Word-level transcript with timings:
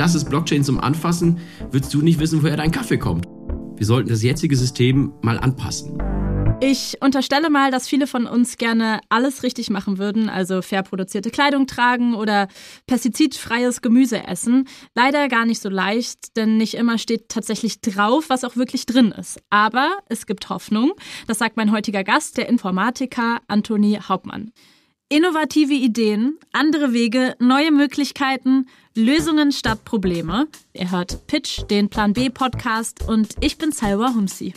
das 0.00 0.14
ist 0.14 0.30
Blockchain 0.30 0.64
zum 0.64 0.80
Anfassen, 0.80 1.40
würdest 1.70 1.92
du 1.92 2.00
nicht 2.00 2.18
wissen, 2.18 2.42
woher 2.42 2.56
dein 2.56 2.70
Kaffee 2.70 2.96
kommt. 2.96 3.26
Wir 3.76 3.84
sollten 3.84 4.08
das 4.08 4.22
jetzige 4.22 4.56
System 4.56 5.12
mal 5.20 5.38
anpassen. 5.38 5.98
Ich 6.62 6.96
unterstelle 7.02 7.50
mal, 7.50 7.70
dass 7.70 7.86
viele 7.86 8.06
von 8.06 8.26
uns 8.26 8.56
gerne 8.56 9.00
alles 9.10 9.42
richtig 9.42 9.68
machen 9.68 9.98
würden, 9.98 10.30
also 10.30 10.62
fair 10.62 10.82
produzierte 10.82 11.30
Kleidung 11.30 11.66
tragen 11.66 12.14
oder 12.14 12.48
pestizidfreies 12.86 13.82
Gemüse 13.82 14.26
essen. 14.26 14.68
Leider 14.94 15.28
gar 15.28 15.44
nicht 15.44 15.60
so 15.60 15.68
leicht, 15.68 16.34
denn 16.34 16.56
nicht 16.56 16.74
immer 16.74 16.96
steht 16.96 17.28
tatsächlich 17.28 17.82
drauf, 17.82 18.30
was 18.30 18.44
auch 18.44 18.56
wirklich 18.56 18.86
drin 18.86 19.12
ist. 19.12 19.38
Aber 19.50 19.98
es 20.08 20.24
gibt 20.24 20.48
Hoffnung. 20.48 20.92
Das 21.26 21.38
sagt 21.38 21.58
mein 21.58 21.72
heutiger 21.72 22.04
Gast, 22.04 22.38
der 22.38 22.48
Informatiker 22.48 23.40
Antoni 23.48 23.98
Hauptmann. 24.02 24.52
Innovative 25.12 25.74
Ideen, 25.74 26.38
andere 26.52 26.92
Wege, 26.92 27.34
neue 27.40 27.72
Möglichkeiten, 27.72 28.68
Lösungen 28.94 29.50
statt 29.50 29.84
Probleme. 29.84 30.46
Ihr 30.72 30.92
hört 30.92 31.26
Pitch, 31.26 31.62
den 31.68 31.88
Plan 31.88 32.12
B 32.12 32.30
Podcast 32.30 33.08
und 33.08 33.34
ich 33.40 33.58
bin 33.58 33.72
Salwa 33.72 34.14
Humsi. 34.14 34.54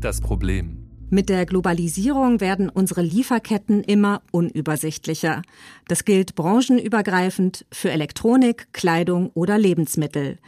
Das 0.00 0.22
Problem. 0.22 0.79
Mit 1.12 1.28
der 1.28 1.44
Globalisierung 1.44 2.40
werden 2.40 2.68
unsere 2.68 3.02
Lieferketten 3.02 3.82
immer 3.82 4.22
unübersichtlicher. 4.30 5.42
Das 5.88 6.04
gilt 6.04 6.36
branchenübergreifend 6.36 7.66
für 7.72 7.90
Elektronik, 7.90 8.68
Kleidung 8.72 9.30
oder 9.34 9.58
Lebensmittel. 9.58 10.38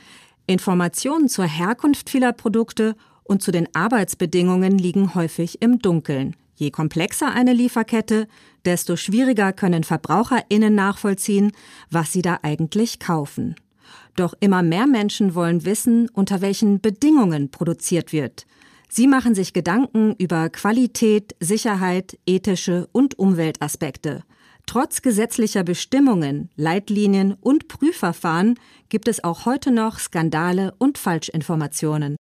Informationen 0.46 1.28
zur 1.28 1.46
Herkunft 1.46 2.08
vieler 2.08 2.32
Produkte 2.32 2.94
und 3.24 3.42
zu 3.42 3.50
den 3.50 3.66
Arbeitsbedingungen 3.74 4.78
liegen 4.78 5.16
häufig 5.16 5.60
im 5.62 5.80
Dunkeln. 5.80 6.36
Je 6.54 6.70
komplexer 6.70 7.32
eine 7.32 7.54
Lieferkette, 7.54 8.28
desto 8.64 8.94
schwieriger 8.94 9.52
können 9.52 9.82
Verbraucherinnen 9.82 10.76
nachvollziehen, 10.76 11.50
was 11.90 12.12
sie 12.12 12.22
da 12.22 12.38
eigentlich 12.42 13.00
kaufen. 13.00 13.56
Doch 14.14 14.34
immer 14.38 14.62
mehr 14.62 14.86
Menschen 14.86 15.34
wollen 15.34 15.64
wissen, 15.64 16.08
unter 16.10 16.40
welchen 16.40 16.80
Bedingungen 16.80 17.50
produziert 17.50 18.12
wird. 18.12 18.46
Sie 18.94 19.06
machen 19.06 19.34
sich 19.34 19.54
Gedanken 19.54 20.14
über 20.18 20.50
Qualität, 20.50 21.34
Sicherheit, 21.40 22.18
ethische 22.26 22.90
und 22.92 23.18
Umweltaspekte. 23.18 24.22
Trotz 24.66 25.00
gesetzlicher 25.00 25.64
Bestimmungen, 25.64 26.50
Leitlinien 26.56 27.32
und 27.40 27.68
Prüfverfahren 27.68 28.60
gibt 28.90 29.08
es 29.08 29.24
auch 29.24 29.46
heute 29.46 29.70
noch 29.70 29.98
Skandale 29.98 30.74
und 30.76 30.98
Falschinformationen. 30.98 32.16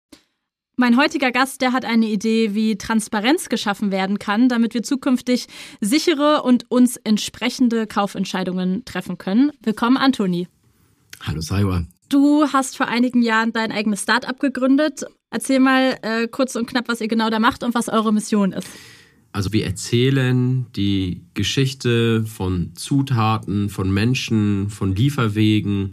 Mein 0.76 0.96
heutiger 0.96 1.30
Gast, 1.30 1.60
der 1.60 1.72
hat 1.72 1.84
eine 1.84 2.06
Idee, 2.06 2.52
wie 2.56 2.76
Transparenz 2.76 3.48
geschaffen 3.48 3.92
werden 3.92 4.18
kann, 4.18 4.48
damit 4.48 4.74
wir 4.74 4.82
zukünftig 4.82 5.46
sichere 5.80 6.42
und 6.42 6.68
uns 6.68 6.96
entsprechende 6.96 7.86
Kaufentscheidungen 7.86 8.84
treffen 8.84 9.18
können. 9.18 9.52
Willkommen, 9.62 9.98
Antoni. 9.98 10.48
Hallo, 11.22 11.40
Saiwa. 11.40 11.84
Du 12.08 12.52
hast 12.52 12.76
vor 12.76 12.88
einigen 12.88 13.22
Jahren 13.22 13.52
dein 13.52 13.70
eigenes 13.70 14.02
Start-up 14.02 14.40
gegründet. 14.40 15.04
Erzähl 15.30 15.60
mal 15.60 15.98
äh, 16.02 16.28
kurz 16.28 16.56
und 16.56 16.66
knapp, 16.66 16.88
was 16.88 17.00
ihr 17.00 17.08
genau 17.08 17.30
da 17.30 17.38
macht 17.38 17.62
und 17.62 17.74
was 17.74 17.88
eure 17.88 18.12
Mission 18.12 18.52
ist. 18.52 18.68
Also 19.32 19.52
wir 19.52 19.66
erzählen 19.66 20.66
die 20.76 21.20
Geschichte 21.34 22.24
von 22.24 22.72
Zutaten, 22.74 23.68
von 23.68 23.92
Menschen, 23.92 24.70
von 24.70 24.94
Lieferwegen, 24.94 25.92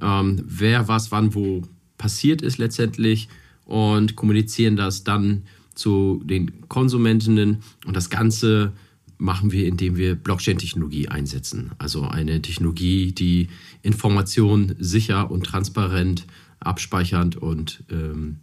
ähm, 0.00 0.42
wer 0.46 0.88
was 0.88 1.12
wann 1.12 1.34
wo 1.34 1.62
passiert 1.98 2.40
ist 2.40 2.56
letztendlich 2.56 3.28
und 3.66 4.16
kommunizieren 4.16 4.76
das 4.76 5.04
dann 5.04 5.42
zu 5.74 6.22
den 6.24 6.68
Konsumentinnen 6.68 7.58
und 7.84 7.96
das 7.96 8.08
Ganze 8.08 8.72
machen 9.18 9.52
wir, 9.52 9.66
indem 9.66 9.96
wir 9.96 10.14
Blockchain-Technologie 10.14 11.08
einsetzen. 11.08 11.72
Also 11.76 12.04
eine 12.04 12.40
Technologie, 12.40 13.12
die 13.12 13.48
Informationen 13.82 14.74
sicher 14.78 15.30
und 15.30 15.44
transparent, 15.44 16.26
abspeichernd 16.58 17.36
und 17.36 17.84
ähm, 17.90 18.38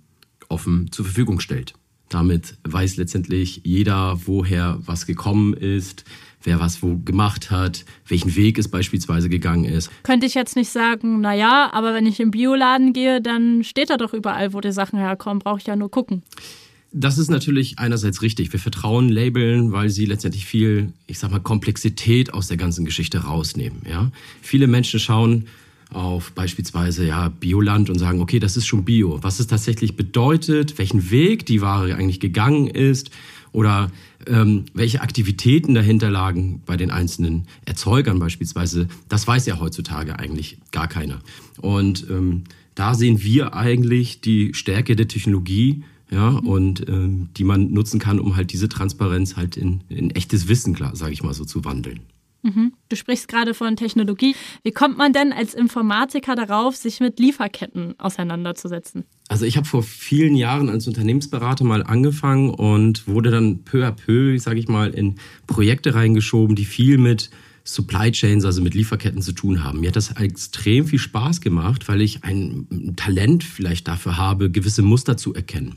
offen 0.49 0.91
zur 0.91 1.05
Verfügung 1.05 1.39
stellt. 1.39 1.73
Damit 2.09 2.55
weiß 2.63 2.97
letztendlich 2.97 3.61
jeder, 3.63 4.19
woher 4.25 4.79
was 4.85 5.05
gekommen 5.05 5.53
ist, 5.53 6.05
wer 6.41 6.59
was 6.59 6.81
wo 6.81 6.97
gemacht 6.97 7.51
hat, 7.51 7.83
welchen 8.07 8.35
Weg 8.35 8.57
es 8.57 8.69
beispielsweise 8.69 9.27
gegangen 9.27 9.65
ist. 9.65 9.91
Könnte 10.03 10.25
ich 10.25 10.33
jetzt 10.33 10.55
nicht 10.55 10.69
sagen, 10.69 11.19
naja, 11.19 11.69
aber 11.73 11.93
wenn 11.93 12.05
ich 12.05 12.19
im 12.19 12.31
Bioladen 12.31 12.93
gehe, 12.93 13.21
dann 13.21 13.63
steht 13.63 13.89
da 13.89 13.97
doch 13.97 14.13
überall, 14.13 14.53
wo 14.53 14.61
die 14.61 14.71
Sachen 14.71 14.97
herkommen, 14.99 15.39
brauche 15.39 15.59
ich 15.59 15.67
ja 15.67 15.75
nur 15.75 15.91
gucken. 15.91 16.23
Das 16.93 17.17
ist 17.17 17.29
natürlich 17.29 17.79
einerseits 17.79 18.21
richtig. 18.21 18.53
Wir 18.53 18.61
vertrauen 18.61 19.09
Labeln, 19.09 19.73
weil 19.73 19.89
sie 19.89 20.05
letztendlich 20.05 20.45
viel, 20.45 20.93
ich 21.05 21.19
sag 21.19 21.31
mal, 21.31 21.41
Komplexität 21.41 22.33
aus 22.33 22.47
der 22.47 22.55
ganzen 22.55 22.85
Geschichte 22.85 23.25
rausnehmen. 23.25 23.81
Ja? 23.87 24.11
Viele 24.41 24.67
Menschen 24.67 24.99
schauen 24.99 25.47
auf 25.93 26.31
beispielsweise 26.33 27.05
ja, 27.05 27.29
Bioland 27.29 27.89
und 27.89 27.97
sagen, 27.99 28.21
okay, 28.21 28.39
das 28.39 28.57
ist 28.57 28.67
schon 28.67 28.83
Bio. 28.83 29.19
Was 29.23 29.39
es 29.39 29.47
tatsächlich 29.47 29.95
bedeutet, 29.95 30.77
welchen 30.77 31.11
Weg 31.11 31.45
die 31.45 31.61
Ware 31.61 31.95
eigentlich 31.95 32.19
gegangen 32.19 32.67
ist 32.67 33.09
oder 33.51 33.91
ähm, 34.27 34.65
welche 34.73 35.01
Aktivitäten 35.01 35.73
dahinter 35.73 36.09
lagen 36.09 36.61
bei 36.65 36.75
den 36.75 36.91
einzelnen 36.91 37.47
Erzeugern 37.65 38.19
beispielsweise, 38.19 38.87
das 39.07 39.27
weiß 39.27 39.45
ja 39.45 39.59
heutzutage 39.59 40.19
eigentlich 40.19 40.57
gar 40.71 40.87
keiner. 40.87 41.19
Und 41.61 42.05
ähm, 42.09 42.43
da 42.75 42.93
sehen 42.93 43.23
wir 43.23 43.55
eigentlich 43.55 44.21
die 44.21 44.53
Stärke 44.53 44.95
der 44.95 45.07
Technologie, 45.07 45.83
ja, 46.09 46.29
und 46.29 46.87
ähm, 46.87 47.29
die 47.35 47.43
man 47.43 47.73
nutzen 47.73 47.99
kann, 47.99 48.19
um 48.19 48.35
halt 48.35 48.53
diese 48.53 48.69
Transparenz 48.69 49.35
halt 49.35 49.57
in, 49.57 49.81
in 49.89 50.11
echtes 50.11 50.47
Wissen, 50.47 50.77
sage 50.93 51.11
ich 51.11 51.21
mal 51.21 51.33
so, 51.33 51.43
zu 51.43 51.65
wandeln. 51.65 51.99
Mhm. 52.47 52.73
Du 52.87 52.95
sprichst 52.95 53.27
gerade 53.27 53.53
von 53.53 53.75
Technologie. 53.75 54.33
Wie 54.63 54.71
kommt 54.71 54.97
man 54.97 55.11
denn 55.11 55.33
als 55.33 55.53
Informatiker 55.53 56.35
darauf, 56.35 56.77
sich 56.77 57.01
mit 57.01 57.19
Lieferketten 57.19 57.99
auseinanderzusetzen? 57.99 59.03
Also 59.27 59.43
ich 59.43 59.57
habe 59.57 59.67
vor 59.67 59.83
vielen 59.83 60.35
Jahren 60.35 60.69
als 60.69 60.87
Unternehmensberater 60.87 61.65
mal 61.65 61.83
angefangen 61.83 62.49
und 62.51 63.05
wurde 63.05 63.31
dann 63.31 63.63
peu 63.65 63.85
à 63.85 63.91
peu, 63.91 64.39
sage 64.39 64.59
ich 64.59 64.69
mal, 64.69 64.91
in 64.91 65.15
Projekte 65.45 65.93
reingeschoben, 65.93 66.55
die 66.55 66.63
viel 66.63 66.97
mit 66.97 67.29
Supply 67.65 68.11
Chains, 68.13 68.45
also 68.45 68.61
mit 68.61 68.75
Lieferketten 68.75 69.21
zu 69.21 69.33
tun 69.33 69.65
haben. 69.65 69.81
Mir 69.81 69.89
hat 69.89 69.97
das 69.97 70.11
extrem 70.11 70.87
viel 70.87 70.99
Spaß 70.99 71.41
gemacht, 71.41 71.89
weil 71.89 72.01
ich 72.01 72.23
ein 72.23 72.93
Talent 72.95 73.43
vielleicht 73.43 73.89
dafür 73.89 74.15
habe, 74.15 74.49
gewisse 74.49 74.83
Muster 74.83 75.17
zu 75.17 75.33
erkennen 75.33 75.75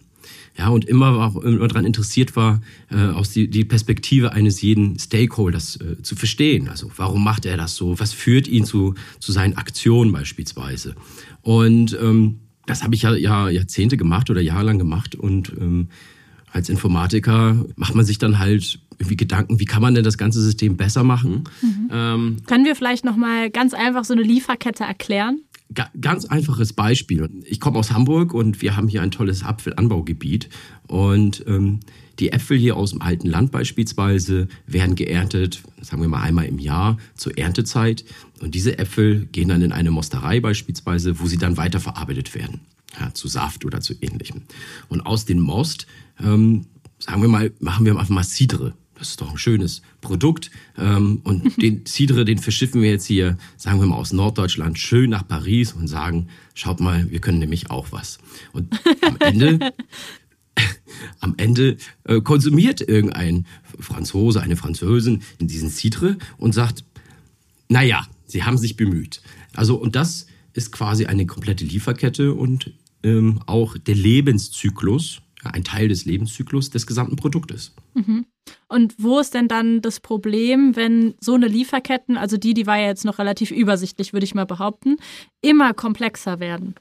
ja, 0.60 0.69
und 0.69 0.84
immer 0.84 1.16
auch 1.25 1.37
immer 1.37 1.69
daran 1.69 1.87
interessiert 1.87 2.37
war, 2.37 2.60
äh, 2.91 2.97
aus 2.97 3.31
die, 3.31 3.48
die 3.48 3.65
Perspektive 3.65 4.34
eines 4.34 4.60
jeden 4.60 4.98
Stakeholders 4.98 5.76
äh, 5.76 6.03
zu 6.03 6.16
verstehen. 6.16 6.69
Also 6.69 6.91
warum 6.97 7.25
macht 7.25 7.47
er 7.47 7.56
das 7.56 7.76
so? 7.76 7.98
Was 7.98 8.12
führt 8.12 8.47
ihn 8.47 8.66
zu, 8.66 8.94
zu 9.20 9.32
seinen 9.32 9.56
Aktionen 9.56 10.12
beispielsweise? 10.12 10.97
Und 11.41 11.99
ähm, 12.03 12.41
das 12.66 12.82
habe 12.82 12.94
ich 12.94 13.03
ja, 13.03 13.15
ja 13.15 13.49
Jahrzehnte 13.49 13.97
gemacht 13.97 14.28
oder 14.28 14.43
jahrelang 14.43 14.78
gemacht 14.78 15.15
und 15.15 15.50
ähm, 15.59 15.88
als 16.53 16.69
Informatiker 16.69 17.65
macht 17.76 17.94
man 17.94 18.04
sich 18.04 18.19
dann 18.19 18.38
halt 18.38 18.81
irgendwie 18.99 19.16
Gedanken, 19.16 19.60
wie 19.60 19.65
kann 19.65 19.81
man 19.81 19.94
denn 19.94 20.04
das 20.04 20.19
ganze 20.19 20.43
System 20.43 20.76
besser 20.76 21.04
machen? 21.04 21.44
Mhm. 21.62 21.91
Ähm, 21.91 22.37
Können 22.47 22.66
wir 22.66 22.76
vielleicht 22.76 23.06
noch 23.06 23.16
mal 23.16 23.49
ganz 23.49 23.72
einfach 23.72 24.04
so 24.04 24.12
eine 24.12 24.22
Lieferkette 24.22 24.84
erklären? 24.84 25.41
Ganz 26.00 26.25
einfaches 26.25 26.72
Beispiel. 26.72 27.28
Ich 27.44 27.60
komme 27.60 27.78
aus 27.78 27.92
Hamburg 27.92 28.34
und 28.34 28.60
wir 28.62 28.76
haben 28.76 28.88
hier 28.88 29.03
ein 29.03 29.10
tolles 29.10 29.44
Apfelanbaugebiet. 29.44 30.48
Und 30.88 31.44
ähm, 31.47 31.81
die 32.19 32.32
Äpfel 32.32 32.58
hier 32.58 32.76
aus 32.76 32.91
dem 32.91 33.03
alten 33.03 33.28
Land 33.28 33.53
beispielsweise 33.53 34.48
werden 34.66 34.97
geerntet, 34.97 35.62
sagen 35.81 36.03
wir 36.03 36.08
mal 36.08 36.22
einmal 36.22 36.47
im 36.47 36.58
Jahr 36.58 36.98
zur 37.14 37.38
Erntezeit. 37.38 38.04
Und 38.41 38.54
diese 38.54 38.78
Äpfel 38.78 39.26
gehen 39.26 39.48
dann 39.48 39.62
in 39.62 39.72
eine 39.72 39.91
Mosterei 39.91 40.41
beispielsweise, 40.41 41.20
wo 41.20 41.26
sie 41.26 41.38
dann 41.38 41.56
weiterverarbeitet 41.56 42.34
werden. 42.34 42.61
Ja, 42.99 43.14
zu 43.14 43.28
Saft 43.28 43.64
oder 43.64 43.81
zu 43.81 43.94
ähnlichem. 44.00 44.43
Und 44.88 45.02
aus 45.02 45.25
dem 45.25 45.38
Most, 45.38 45.87
ähm, 46.19 46.66
sagen 46.99 47.23
wir 47.23 47.28
mal, 47.28 47.52
machen 47.61 47.87
wir 47.87 47.93
einfach 47.93 48.08
mal 48.08 48.25
Cidre 48.25 48.75
das 49.00 49.11
ist 49.11 49.20
doch 49.20 49.31
ein 49.31 49.38
schönes 49.38 49.82
Produkt. 50.00 50.50
Ähm, 50.76 51.20
und 51.25 51.56
den 51.62 51.87
Cidre, 51.87 52.25
den 52.25 52.38
verschiffen 52.38 52.82
wir 52.82 52.91
jetzt 52.91 53.06
hier, 53.06 53.38
sagen 53.56 53.81
wir 53.81 53.87
mal, 53.87 53.97
aus 53.97 54.12
Norddeutschland 54.12 54.79
schön 54.79 55.11
nach 55.11 55.26
Paris 55.26 55.73
und 55.73 55.88
sagen, 55.88 56.29
schaut 56.55 56.81
mal, 56.81 57.11
wir 57.11 57.20
können 57.20 57.38
nämlich 57.38 57.70
auch 57.70 57.91
was. 57.91 58.19
Und 58.52 58.79
am 59.02 59.17
Ende, 59.20 59.73
am 61.20 61.35
Ende 61.38 61.79
äh, 62.05 62.20
konsumiert 62.20 62.82
irgendein 62.82 63.47
Franzose, 63.81 64.43
eine 64.43 64.56
Französin 64.56 65.23
diesen 65.41 65.70
Cidre 65.70 66.19
und 66.37 66.52
sagt, 66.52 66.85
naja, 67.69 68.06
sie 68.26 68.44
haben 68.44 68.58
sich 68.58 68.76
bemüht. 68.76 69.23
Also, 69.55 69.76
und 69.76 69.97
das 69.97 70.26
ist 70.52 70.73
quasi 70.73 71.06
eine 71.06 71.25
komplette 71.25 71.64
Lieferkette 71.64 72.35
und 72.35 72.73
ähm, 73.02 73.41
auch 73.47 73.79
der 73.79 73.94
Lebenszyklus, 73.94 75.23
ein 75.43 75.64
Teil 75.64 75.88
des 75.88 76.05
Lebenszyklus 76.05 76.69
des 76.69 76.87
gesamten 76.87 77.17
Produktes. 77.17 77.73
Mhm. 77.94 78.26
Und 78.69 78.94
wo 78.98 79.19
ist 79.19 79.34
denn 79.34 79.48
dann 79.48 79.82
das 79.82 80.00
Problem, 80.00 80.76
wenn 80.76 81.14
so 81.20 81.34
eine 81.34 81.48
Lieferketten, 81.48 82.16
also 82.16 82.37
die, 82.37 82.54
die 82.54 82.66
war 82.66 82.78
ja 82.78 82.87
jetzt 82.87 83.04
noch 83.04 83.19
relativ 83.19 83.50
übersichtlich, 83.50 84.12
würde 84.12 84.25
ich 84.25 84.34
mal 84.34 84.46
behaupten, 84.46 84.96
immer 85.40 85.75
komplexer 85.75 86.40
werden? 86.40 86.75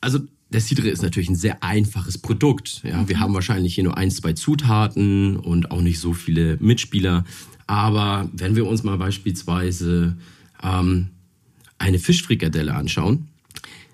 Also 0.00 0.20
der 0.50 0.60
Cidre 0.60 0.88
ist 0.88 1.02
natürlich 1.02 1.28
ein 1.28 1.34
sehr 1.34 1.62
einfaches 1.62 2.18
Produkt. 2.18 2.82
Ja, 2.84 3.08
wir 3.08 3.18
haben 3.18 3.34
wahrscheinlich 3.34 3.74
hier 3.74 3.84
nur 3.84 3.96
ein, 3.96 4.10
zwei 4.10 4.34
Zutaten 4.34 5.36
und 5.36 5.70
auch 5.70 5.80
nicht 5.80 5.98
so 5.98 6.12
viele 6.12 6.56
Mitspieler. 6.60 7.24
Aber 7.66 8.28
wenn 8.32 8.54
wir 8.54 8.66
uns 8.66 8.84
mal 8.84 8.98
beispielsweise 8.98 10.16
ähm, 10.62 11.08
eine 11.78 11.98
Fischfrikadelle 11.98 12.74
anschauen, 12.74 13.28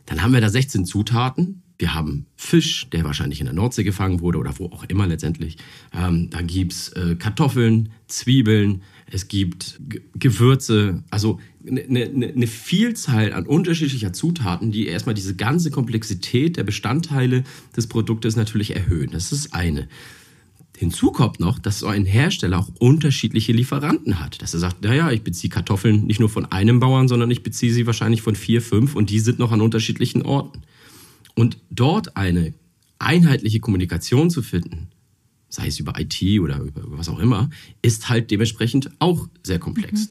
dann 0.07 0.23
haben 0.23 0.33
wir 0.33 0.41
da 0.41 0.51
16 0.51 0.85
Zutaten. 0.85 1.63
Wir 1.81 1.95
haben 1.95 2.27
Fisch, 2.37 2.89
der 2.91 3.05
wahrscheinlich 3.05 3.41
in 3.41 3.47
der 3.47 3.55
Nordsee 3.55 3.85
gefangen 3.85 4.21
wurde 4.21 4.37
oder 4.37 4.53
wo 4.59 4.67
auch 4.67 4.85
immer 4.89 5.07
letztendlich. 5.07 5.57
Ähm, 5.95 6.29
dann 6.29 6.47
gibt's 6.47 6.91
äh, 6.91 7.17
Kartoffeln, 7.19 7.89
Zwiebeln, 8.07 8.83
es 9.11 9.29
gibt 9.29 9.81
G 9.89 10.03
Gewürze, 10.15 11.03
also 11.11 11.41
eine 11.67 11.87
ne, 11.89 12.33
ne 12.35 12.47
Vielzahl 12.47 13.33
an 13.33 13.47
unterschiedlicher 13.47 14.13
Zutaten, 14.13 14.73
die 14.73 14.89
erstmal 14.89 15.15
diese 15.15 15.35
ganze 15.37 15.71
Komplexität 15.71 16.59
der 16.59 16.65
Bestandteile 16.65 17.45
des 17.75 17.87
Produktes 17.87 18.37
natürlich 18.37 18.77
erhöhen. 18.77 19.11
Das 19.13 19.33
ist 19.33 19.55
eine. 19.55 19.89
Hinzu 20.77 21.13
kommt 21.13 21.41
noch, 21.41 21.59
dass 21.59 21.79
so 21.79 21.87
ein 21.87 22.05
Hersteller 22.05 22.59
auch 22.59 22.69
unterschiedliche 22.79 23.53
Lieferanten 23.53 24.21
hat. 24.21 24.43
Dass 24.43 24.53
er 24.53 24.61
sagt, 24.61 24.83
naja, 24.83 25.11
ich 25.11 25.23
beziehe 25.23 25.51
Kartoffeln 25.51 26.07
nicht 26.07 26.21
nur 26.21 26.29
von 26.29 26.45
einem 26.47 26.79
Bauern, 26.79 27.09
sondern 27.09 27.31
ich 27.31 27.43
beziehe 27.43 27.73
sie 27.73 27.87
wahrscheinlich 27.87 28.21
von 28.21 28.37
vier, 28.37 28.61
fünf 28.61 28.95
und 28.95 29.09
die 29.09 29.21
sind 29.21 29.39
noch 29.39 29.53
an 29.53 29.63
unterschiedlichen 29.63 30.23
Orten. 30.23 30.61
Und 31.41 31.57
dort 31.71 32.19
eine 32.19 32.53
einheitliche 32.99 33.61
Kommunikation 33.61 34.29
zu 34.29 34.43
finden, 34.43 34.91
sei 35.49 35.69
es 35.69 35.81
über 35.81 35.95
IT 35.99 36.23
oder 36.39 36.59
über, 36.59 36.83
was 36.85 37.09
auch 37.09 37.19
immer, 37.19 37.49
ist 37.81 38.11
halt 38.11 38.31
dementsprechend 38.31 38.91
auch 38.99 39.27
sehr 39.43 39.59
komplex. 39.59 40.09
Mhm 40.09 40.11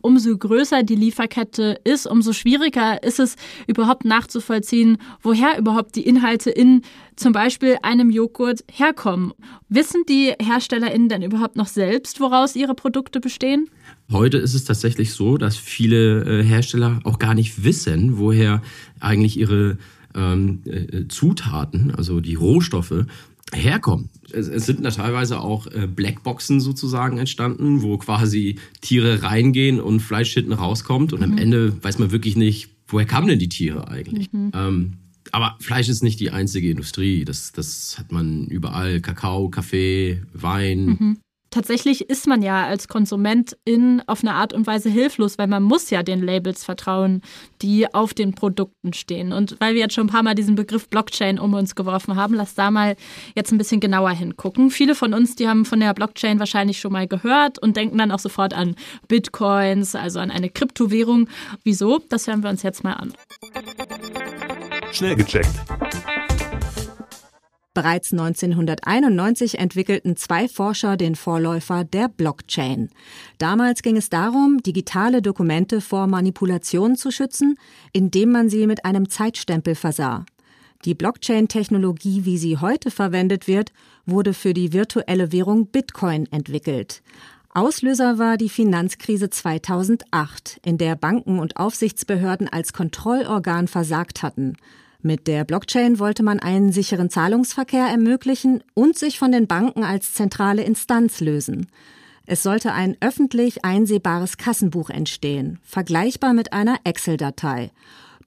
umso 0.00 0.36
größer 0.36 0.82
die 0.82 0.94
Lieferkette 0.94 1.80
ist, 1.84 2.06
umso 2.06 2.32
schwieriger 2.32 3.02
ist 3.02 3.18
es 3.18 3.36
überhaupt 3.66 4.04
nachzuvollziehen, 4.04 4.98
woher 5.22 5.58
überhaupt 5.58 5.96
die 5.96 6.06
Inhalte 6.06 6.50
in 6.50 6.82
zum 7.16 7.32
Beispiel 7.32 7.76
einem 7.82 8.10
Joghurt 8.10 8.64
herkommen. 8.70 9.32
Wissen 9.68 10.04
die 10.08 10.32
HerstellerInnen 10.40 11.08
denn 11.08 11.22
überhaupt 11.22 11.56
noch 11.56 11.66
selbst, 11.66 12.20
woraus 12.20 12.56
ihre 12.56 12.74
Produkte 12.74 13.20
bestehen? 13.20 13.68
Heute 14.10 14.38
ist 14.38 14.54
es 14.54 14.64
tatsächlich 14.64 15.12
so, 15.12 15.38
dass 15.38 15.56
viele 15.56 16.40
äh, 16.40 16.44
Hersteller 16.44 17.00
auch 17.04 17.18
gar 17.18 17.34
nicht 17.34 17.64
wissen, 17.64 18.18
woher 18.18 18.62
eigentlich 19.00 19.38
ihre 19.38 19.78
ähm, 20.16 20.62
äh, 20.64 21.06
Zutaten, 21.08 21.94
also 21.94 22.20
die 22.20 22.34
Rohstoffe, 22.34 23.06
herkommen. 23.52 24.10
Es, 24.32 24.48
es 24.48 24.66
sind 24.66 24.84
da 24.84 24.90
teilweise 24.90 25.40
auch 25.40 25.66
äh, 25.68 25.86
Blackboxen 25.86 26.60
sozusagen 26.60 27.18
entstanden, 27.18 27.82
wo 27.82 27.96
quasi 27.98 28.58
Tiere 28.80 29.22
reingehen 29.22 29.80
und 29.80 30.00
Fleisch 30.00 30.34
hinten 30.34 30.52
rauskommt 30.52 31.12
und 31.12 31.20
mhm. 31.20 31.32
am 31.32 31.38
Ende 31.38 31.84
weiß 31.84 31.98
man 31.98 32.10
wirklich 32.10 32.36
nicht, 32.36 32.70
woher 32.88 33.06
kamen 33.06 33.28
denn 33.28 33.38
die 33.38 33.48
Tiere 33.48 33.88
eigentlich. 33.88 34.32
Mhm. 34.32 34.50
Ähm, 34.54 34.92
aber 35.32 35.56
Fleisch 35.60 35.88
ist 35.88 36.02
nicht 36.02 36.20
die 36.20 36.30
einzige 36.30 36.70
Industrie. 36.70 37.24
Das, 37.24 37.52
das 37.52 37.98
hat 37.98 38.12
man 38.12 38.46
überall. 38.46 39.00
Kakao, 39.00 39.48
Kaffee, 39.48 40.22
Wein. 40.32 40.86
Mhm 40.86 41.16
tatsächlich 41.56 42.10
ist 42.10 42.26
man 42.26 42.42
ja 42.42 42.66
als 42.66 42.86
Konsumentin 42.86 44.02
auf 44.06 44.20
eine 44.20 44.34
Art 44.34 44.52
und 44.52 44.66
Weise 44.66 44.90
hilflos, 44.90 45.38
weil 45.38 45.46
man 45.46 45.62
muss 45.62 45.88
ja 45.88 46.02
den 46.02 46.22
Labels 46.22 46.64
vertrauen, 46.64 47.22
die 47.62 47.92
auf 47.94 48.12
den 48.12 48.34
Produkten 48.34 48.92
stehen. 48.92 49.32
Und 49.32 49.56
weil 49.58 49.72
wir 49.72 49.80
jetzt 49.80 49.94
schon 49.94 50.06
ein 50.06 50.10
paar 50.10 50.22
Mal 50.22 50.34
diesen 50.34 50.54
Begriff 50.54 50.90
Blockchain 50.90 51.38
um 51.38 51.54
uns 51.54 51.74
geworfen 51.74 52.14
haben, 52.14 52.34
lass 52.34 52.54
da 52.54 52.70
mal 52.70 52.94
jetzt 53.34 53.52
ein 53.52 53.58
bisschen 53.58 53.80
genauer 53.80 54.10
hingucken. 54.10 54.70
Viele 54.70 54.94
von 54.94 55.14
uns, 55.14 55.34
die 55.34 55.48
haben 55.48 55.64
von 55.64 55.80
der 55.80 55.94
Blockchain 55.94 56.38
wahrscheinlich 56.38 56.78
schon 56.78 56.92
mal 56.92 57.08
gehört 57.08 57.58
und 57.58 57.74
denken 57.76 57.96
dann 57.96 58.12
auch 58.12 58.18
sofort 58.18 58.52
an 58.52 58.76
Bitcoins, 59.08 59.94
also 59.94 60.20
an 60.20 60.30
eine 60.30 60.50
Kryptowährung. 60.50 61.26
Wieso? 61.64 62.00
Das 62.10 62.26
hören 62.26 62.42
wir 62.42 62.50
uns 62.50 62.62
jetzt 62.62 62.84
mal 62.84 62.92
an. 62.92 63.14
Schnell 64.92 65.16
gecheckt. 65.16 65.48
Bereits 67.76 68.10
1991 68.10 69.58
entwickelten 69.58 70.16
zwei 70.16 70.48
Forscher 70.48 70.96
den 70.96 71.14
Vorläufer 71.14 71.84
der 71.84 72.08
Blockchain. 72.08 72.88
Damals 73.36 73.82
ging 73.82 73.98
es 73.98 74.08
darum, 74.08 74.62
digitale 74.62 75.20
Dokumente 75.20 75.82
vor 75.82 76.06
Manipulation 76.06 76.96
zu 76.96 77.10
schützen, 77.10 77.58
indem 77.92 78.32
man 78.32 78.48
sie 78.48 78.66
mit 78.66 78.86
einem 78.86 79.10
Zeitstempel 79.10 79.74
versah. 79.74 80.24
Die 80.86 80.94
Blockchain-Technologie, 80.94 82.24
wie 82.24 82.38
sie 82.38 82.56
heute 82.56 82.90
verwendet 82.90 83.46
wird, 83.46 83.72
wurde 84.06 84.32
für 84.32 84.54
die 84.54 84.72
virtuelle 84.72 85.30
Währung 85.30 85.66
Bitcoin 85.66 86.32
entwickelt. 86.32 87.02
Auslöser 87.50 88.18
war 88.18 88.38
die 88.38 88.48
Finanzkrise 88.48 89.28
2008, 89.28 90.60
in 90.64 90.78
der 90.78 90.96
Banken 90.96 91.38
und 91.38 91.58
Aufsichtsbehörden 91.58 92.48
als 92.48 92.72
Kontrollorgan 92.72 93.68
versagt 93.68 94.22
hatten. 94.22 94.56
Mit 95.02 95.26
der 95.26 95.44
Blockchain 95.44 95.98
wollte 95.98 96.22
man 96.22 96.40
einen 96.40 96.72
sicheren 96.72 97.10
Zahlungsverkehr 97.10 97.86
ermöglichen 97.86 98.62
und 98.74 98.98
sich 98.98 99.18
von 99.18 99.32
den 99.32 99.46
Banken 99.46 99.84
als 99.84 100.14
zentrale 100.14 100.62
Instanz 100.62 101.20
lösen. 101.20 101.68
Es 102.26 102.42
sollte 102.42 102.72
ein 102.72 102.96
öffentlich 103.00 103.64
einsehbares 103.64 104.36
Kassenbuch 104.36 104.90
entstehen, 104.90 105.60
vergleichbar 105.62 106.32
mit 106.32 106.52
einer 106.52 106.78
Excel-Datei. 106.82 107.70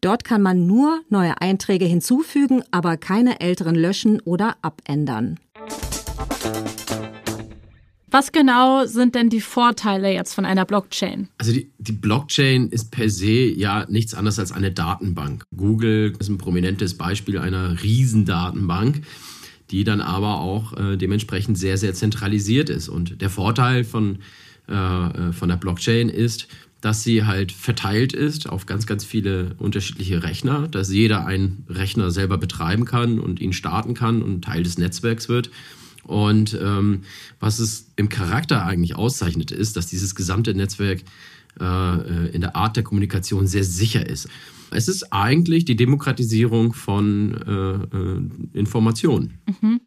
Dort 0.02 0.24
kann 0.24 0.42
man 0.42 0.66
nur 0.66 1.02
neue 1.10 1.42
Einträge 1.42 1.86
hinzufügen, 1.86 2.64
aber 2.72 2.96
keine 2.96 3.42
älteren 3.42 3.76
löschen 3.76 4.22
oder 4.22 4.56
abändern. 4.62 5.38
Was 8.12 8.32
genau 8.32 8.86
sind 8.86 9.16
denn 9.16 9.30
die 9.30 9.42
Vorteile 9.42 10.12
jetzt 10.12 10.34
von 10.34 10.46
einer 10.46 10.66
Blockchain? 10.66 11.28
Also 11.38 11.52
die, 11.52 11.70
die, 11.78 11.92
Blockchain 11.92 12.70
ist 12.70 12.92
per 12.92 13.10
se 13.10 13.48
ja 13.50 13.86
nichts 13.90 14.14
anderes 14.14 14.40
als 14.40 14.52
eine 14.52 14.72
Datenbank. 14.72 15.44
Google 15.56 16.14
ist 16.18 16.30
ein 16.30 16.38
prominentes 16.38 16.98
Beispiel 16.98 17.38
einer 17.38 17.82
Riesendatenbank, 17.84 19.02
die 19.72 19.84
dann 19.84 20.02
aber 20.02 20.40
auch 20.40 20.74
äh, 20.74 20.98
dementsprechend 20.98 21.58
sehr, 21.58 21.78
sehr 21.78 21.94
zentralisiert 21.94 22.70
ist. 22.70 22.90
Und 22.90 23.22
der 23.22 23.30
Vorteil 23.30 23.84
von, 23.84 24.20
äh, 24.68 24.74
äh 24.74 25.32
von 25.34 25.50
der 25.50 25.58
Blockchain 25.58 26.10
ist, 26.10 26.48
dass 26.82 27.04
sie 27.04 27.26
halt 27.26 27.52
verteilt 27.52 28.14
ist 28.14 28.48
auf 28.50 28.66
ganz, 28.66 28.86
ganz 28.86 29.04
viele 29.04 29.56
unterschiedliche 29.58 30.24
Rechner, 30.24 30.68
dass 30.68 30.92
jeder 30.92 31.26
einen 31.26 31.66
Rechner 31.68 32.10
selber 32.10 32.38
betreiben 32.38 32.86
kann 32.86 33.20
und 33.20 33.42
ihn 33.42 33.54
starten 33.54 33.94
kann 33.94 34.22
und 34.22 34.46
Teil 34.46 34.64
des 34.64 34.78
Netzwerks 34.78 35.28
wird. 35.28 35.52
Und 36.10 36.58
ähm, 36.60 37.02
was 37.40 37.60
es 37.60 37.92
im 37.96 38.10
Charakter 38.10 38.66
eigentlich 38.66 38.96
auszeichnet, 38.96 39.52
ist, 39.52 39.78
dass 39.78 39.86
dieses 39.86 40.16
gesamte 40.16 40.56
Netzwerk 40.56 41.02
äh, 41.60 41.64
äh, 41.64 42.30
in 42.34 42.42
der 42.42 42.56
Art 42.56 42.76
der 42.76 42.84
Kommunikation 42.84 43.46
sehr 43.46 43.64
sicher 43.64 44.10
ist. 44.10 44.28
Es 44.72 44.88
ist 44.88 45.14
eigentlich 45.14 45.66
die 45.66 45.76
Demokratisierung 45.76 46.74
von 46.74 47.36
äh, 47.46 47.96
äh, 47.96 48.58
Informationen. 48.58 49.40
Mhm. 49.62 49.82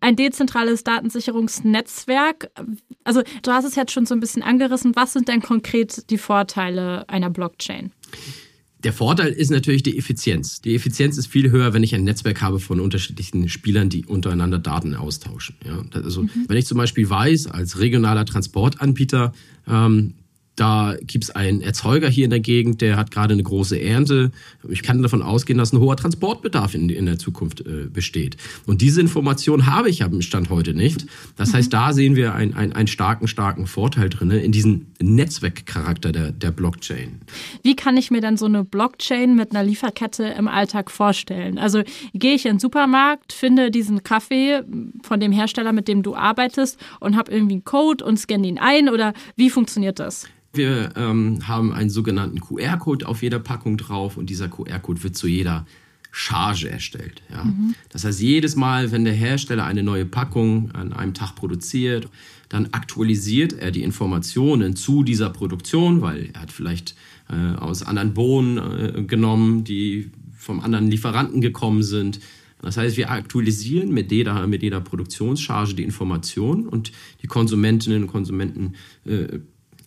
Ein 0.00 0.16
dezentrales 0.16 0.82
Datensicherungsnetzwerk. 0.82 2.50
Also 3.04 3.22
du 3.42 3.50
hast 3.50 3.66
es 3.66 3.74
jetzt 3.74 3.92
schon 3.92 4.06
so 4.06 4.14
ein 4.14 4.20
bisschen 4.20 4.42
angerissen. 4.42 4.96
Was 4.96 5.12
sind 5.12 5.28
denn 5.28 5.42
konkret 5.42 6.08
die 6.08 6.16
Vorteile 6.16 7.06
einer 7.10 7.28
Blockchain? 7.28 7.92
Der 8.82 8.92
Vorteil 8.92 9.32
ist 9.32 9.50
natürlich 9.50 9.82
die 9.82 9.98
Effizienz. 9.98 10.60
Die 10.62 10.74
Effizienz 10.74 11.18
ist 11.18 11.26
viel 11.26 11.50
höher, 11.50 11.74
wenn 11.74 11.82
ich 11.82 11.94
ein 11.94 12.04
Netzwerk 12.04 12.40
habe 12.40 12.60
von 12.60 12.80
unterschiedlichen 12.80 13.48
Spielern, 13.48 13.90
die 13.90 14.06
untereinander 14.06 14.58
Daten 14.58 14.94
austauschen. 14.94 15.56
Ja, 15.64 15.82
also 15.92 16.22
mhm. 16.22 16.30
wenn 16.48 16.56
ich 16.56 16.66
zum 16.66 16.78
Beispiel 16.78 17.08
weiß, 17.08 17.48
als 17.48 17.78
regionaler 17.78 18.24
Transportanbieter, 18.24 19.32
ähm, 19.68 20.14
da 20.60 20.94
gibt 21.00 21.24
es 21.24 21.30
einen 21.30 21.62
Erzeuger 21.62 22.10
hier 22.10 22.24
in 22.24 22.30
der 22.30 22.40
Gegend, 22.40 22.82
der 22.82 22.98
hat 22.98 23.10
gerade 23.10 23.32
eine 23.32 23.42
große 23.42 23.80
Ernte. 23.80 24.30
Ich 24.68 24.82
kann 24.82 25.00
davon 25.02 25.22
ausgehen, 25.22 25.58
dass 25.58 25.72
ein 25.72 25.80
hoher 25.80 25.96
Transportbedarf 25.96 26.74
in, 26.74 26.90
in 26.90 27.06
der 27.06 27.18
Zukunft 27.18 27.60
äh, 27.62 27.86
besteht. 27.90 28.36
Und 28.66 28.82
diese 28.82 29.00
Information 29.00 29.64
habe 29.64 29.88
ich 29.88 30.02
am 30.02 30.20
Stand 30.20 30.50
heute 30.50 30.74
nicht. 30.74 31.06
Das 31.36 31.52
mhm. 31.52 31.56
heißt, 31.56 31.72
da 31.72 31.92
sehen 31.94 32.14
wir 32.14 32.34
ein, 32.34 32.52
ein, 32.52 32.74
einen 32.74 32.88
starken, 32.88 33.26
starken 33.26 33.66
Vorteil 33.66 34.10
drin 34.10 34.30
in 34.30 34.52
diesem 34.52 34.88
Netzwerkcharakter 35.00 36.12
der, 36.12 36.30
der 36.32 36.50
Blockchain. 36.50 37.20
Wie 37.62 37.74
kann 37.74 37.96
ich 37.96 38.10
mir 38.10 38.20
dann 38.20 38.36
so 38.36 38.44
eine 38.44 38.62
Blockchain 38.62 39.34
mit 39.34 39.52
einer 39.52 39.64
Lieferkette 39.64 40.24
im 40.24 40.46
Alltag 40.46 40.90
vorstellen? 40.90 41.56
Also 41.56 41.82
gehe 42.12 42.34
ich 42.34 42.44
in 42.44 42.54
den 42.54 42.60
Supermarkt, 42.60 43.32
finde 43.32 43.70
diesen 43.70 44.02
Kaffee 44.02 44.60
von 45.02 45.20
dem 45.20 45.32
Hersteller, 45.32 45.72
mit 45.72 45.88
dem 45.88 46.02
du 46.02 46.14
arbeitest 46.14 46.78
und 47.00 47.16
habe 47.16 47.32
irgendwie 47.32 47.54
einen 47.54 47.64
Code 47.64 48.04
und 48.04 48.18
scanne 48.18 48.46
ihn 48.46 48.58
ein 48.58 48.90
oder 48.90 49.14
wie 49.36 49.48
funktioniert 49.48 49.98
das? 49.98 50.26
Wir 50.52 50.92
ähm, 50.96 51.46
haben 51.46 51.72
einen 51.72 51.90
sogenannten 51.90 52.40
QR-Code 52.40 53.06
auf 53.06 53.22
jeder 53.22 53.38
Packung 53.38 53.76
drauf 53.76 54.16
und 54.16 54.30
dieser 54.30 54.48
QR-Code 54.48 55.02
wird 55.02 55.16
zu 55.16 55.28
jeder 55.28 55.66
Charge 56.12 56.68
erstellt. 56.68 57.22
Ja. 57.30 57.44
Mhm. 57.44 57.74
Das 57.90 58.04
heißt, 58.04 58.20
jedes 58.20 58.56
Mal, 58.56 58.90
wenn 58.90 59.04
der 59.04 59.14
Hersteller 59.14 59.64
eine 59.64 59.82
neue 59.82 60.04
Packung 60.04 60.72
an 60.72 60.92
einem 60.92 61.14
Tag 61.14 61.36
produziert, 61.36 62.08
dann 62.48 62.68
aktualisiert 62.72 63.52
er 63.52 63.70
die 63.70 63.82
Informationen 63.82 64.74
zu 64.74 65.04
dieser 65.04 65.30
Produktion, 65.30 66.00
weil 66.00 66.30
er 66.32 66.42
hat 66.42 66.52
vielleicht 66.52 66.96
äh, 67.28 67.56
aus 67.56 67.84
anderen 67.84 68.12
Bohnen 68.12 68.58
äh, 68.58 69.02
genommen, 69.04 69.62
die 69.62 70.10
vom 70.36 70.60
anderen 70.60 70.90
Lieferanten 70.90 71.40
gekommen 71.40 71.84
sind. 71.84 72.18
Das 72.60 72.76
heißt, 72.76 72.96
wir 72.96 73.10
aktualisieren 73.10 73.92
mit 73.92 74.10
jeder, 74.10 74.46
mit 74.46 74.62
jeder 74.62 74.80
Produktionscharge 74.80 75.74
die 75.74 75.84
Informationen 75.84 76.66
und 76.66 76.92
die 77.22 77.26
Konsumentinnen 77.26 78.02
und 78.02 78.08
Konsumenten 78.08 78.74
äh, 79.06 79.38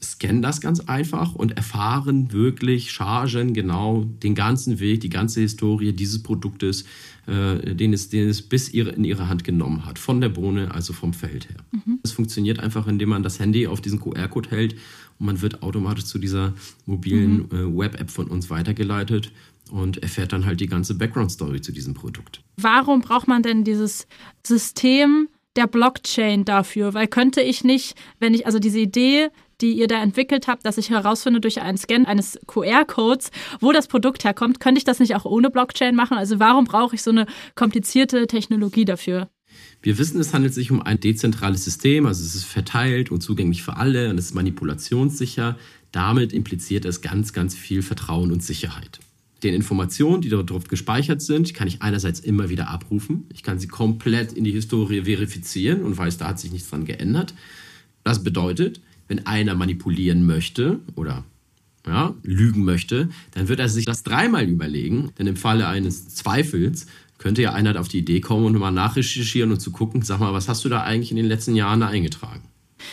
scannen 0.04 0.42
das 0.42 0.62
ganz 0.62 0.82
einfach 0.82 1.34
und 1.36 1.58
erfahren 1.58 2.32
wirklich 2.32 2.92
Chargen 2.92 3.54
genau 3.54 4.04
den 4.04 4.36
ganzen 4.36 4.80
Weg, 4.80 5.02
die 5.02 5.10
ganze 5.10 5.42
Historie 5.42 5.94
dieses 5.94 6.22
Produktes, 6.22 6.86
äh, 7.26 7.76
den, 7.76 7.94
es, 7.94 8.10
den 8.10 8.28
es 8.28 8.42
bis 8.42 8.74
ihre, 8.74 8.92
in 8.92 9.04
ihre 9.04 9.30
Hand 9.30 9.44
genommen 9.44 9.86
hat, 9.86 9.98
von 9.98 10.22
der 10.22 10.30
Bohne, 10.30 10.74
also 10.74 10.94
vom 10.94 11.14
Feld 11.14 11.50
her. 11.50 11.58
Mhm. 11.72 12.00
Es 12.04 12.12
funktioniert 12.12 12.60
einfach, 12.60 12.88
indem 12.88 13.10
man 13.10 13.24
das 13.24 13.40
Handy 13.40 13.68
auf 13.68 13.82
diesen 13.82 14.00
QR-Code 14.00 14.52
hält 14.52 14.76
und 15.20 15.26
man 15.26 15.42
wird 15.42 15.64
automatisch 15.64 16.06
zu 16.06 16.20
dieser 16.20 16.54
mobilen 16.86 17.48
mhm. 17.50 17.58
äh, 17.58 17.78
Web-App 17.78 18.12
von 18.12 18.28
uns 18.28 18.50
weitergeleitet 18.50 19.32
und 19.72 19.98
erfährt 20.04 20.34
dann 20.34 20.46
halt 20.46 20.60
die 20.60 20.68
ganze 20.68 20.96
Background-Story 20.96 21.62
zu 21.62 21.72
diesem 21.72 21.94
Produkt. 21.94 22.42
Warum 22.58 23.02
braucht 23.02 23.28
man 23.28 23.42
denn 23.42 23.64
dieses 23.64 24.08
System 24.46 25.30
der 25.56 25.68
Blockchain 25.68 26.46
dafür? 26.46 26.94
Weil 26.94 27.08
könnte 27.08 27.42
ich 27.42 27.64
nicht, 27.64 27.96
wenn 28.20 28.34
ich 28.34 28.46
also 28.46 28.60
diese 28.60 28.80
Idee 28.80 29.30
die 29.64 29.72
ihr 29.74 29.88
da 29.88 30.04
entwickelt 30.04 30.48
habt, 30.48 30.66
dass 30.66 30.78
ich 30.78 30.90
herausfinde 30.90 31.40
durch 31.40 31.62
einen 31.62 31.78
Scan 31.78 32.06
eines 32.06 32.38
QR-Codes, 32.48 33.32
wo 33.62 33.72
das 33.72 33.88
Produkt 33.88 34.26
herkommt, 34.26 34.60
könnte 34.60 34.78
ich 34.78 34.84
das 34.84 35.00
nicht 35.00 35.16
auch 35.16 35.26
ohne 35.26 35.50
Blockchain 35.50 35.96
machen? 35.96 36.18
Also 36.18 36.40
warum 36.40 36.66
brauche 36.66 36.96
ich 36.96 37.02
so 37.02 37.12
eine 37.12 37.26
komplizierte 37.56 38.28
Technologie 38.28 38.86
dafür? 38.86 39.30
Wir 39.82 39.98
wissen, 39.98 40.20
es 40.20 40.34
handelt 40.34 40.54
sich 40.54 40.70
um 40.72 40.82
ein 40.82 41.00
dezentrales 41.00 41.64
System, 41.64 42.06
also 42.06 42.24
es 42.24 42.36
ist 42.36 42.44
verteilt 42.44 43.10
und 43.12 43.22
zugänglich 43.22 43.64
für 43.64 43.78
alle 43.78 44.10
und 44.10 44.18
es 44.18 44.26
ist 44.26 44.34
manipulationssicher. 44.36 45.58
Damit 45.92 46.34
impliziert 46.34 46.86
es 46.86 47.02
ganz, 47.02 47.34
ganz 47.34 47.56
viel 47.56 47.82
Vertrauen 47.82 48.32
und 48.32 48.44
Sicherheit. 48.44 49.00
Den 49.44 49.54
Informationen, 49.54 50.22
die 50.22 50.30
dort 50.30 50.70
gespeichert 50.70 51.22
sind, 51.22 51.54
kann 51.54 51.68
ich 51.68 51.82
einerseits 51.82 52.20
immer 52.20 52.50
wieder 52.50 52.70
abrufen. 52.70 53.28
Ich 53.34 53.44
kann 53.44 53.60
sie 53.60 53.68
komplett 53.68 54.34
in 54.34 54.44
die 54.44 54.52
Historie 54.52 55.04
verifizieren 55.04 55.84
und 55.84 55.98
weiß, 55.98 56.18
da 56.18 56.30
hat 56.30 56.40
sich 56.40 56.52
nichts 56.52 56.70
dran 56.70 56.86
geändert. 56.86 57.34
Das 58.04 58.24
bedeutet, 58.24 58.82
wenn 59.08 59.26
einer 59.26 59.56
manipulieren 59.56 60.26
möchte 60.26 60.80
oder 60.96 61.24
ja, 61.86 62.14
lügen 62.24 62.64
möchte, 62.64 63.10
dann 63.32 63.50
wird 63.50 63.60
er 63.60 63.70
sich 63.70 63.86
das 63.86 64.04
dreimal 64.04 64.48
überlegen, 64.48 65.12
denn 65.20 65.28
im 65.28 65.36
Falle 65.36 65.68
eines 65.68 66.08
Zweifels 66.10 66.88
könnte 67.18 67.42
ja 67.42 67.54
einer 67.54 67.80
auf 67.80 67.88
die 67.88 68.00
Idee 68.00 68.22
kommen 68.22 68.46
und 68.46 68.58
mal 68.58 68.72
nachrecherchieren 68.72 69.52
und 69.52 69.60
zu 69.60 69.72
gucken, 69.72 70.02
sag 70.02 70.20
mal, 70.20 70.34
was 70.34 70.50
hast 70.50 70.64
du 70.66 70.70
da 70.70 70.82
eigentlich 70.82 71.12
in 71.12 71.18
den 71.18 71.26
letzten 71.26 71.56
Jahren 71.56 71.84
eingetragen? 71.84 72.44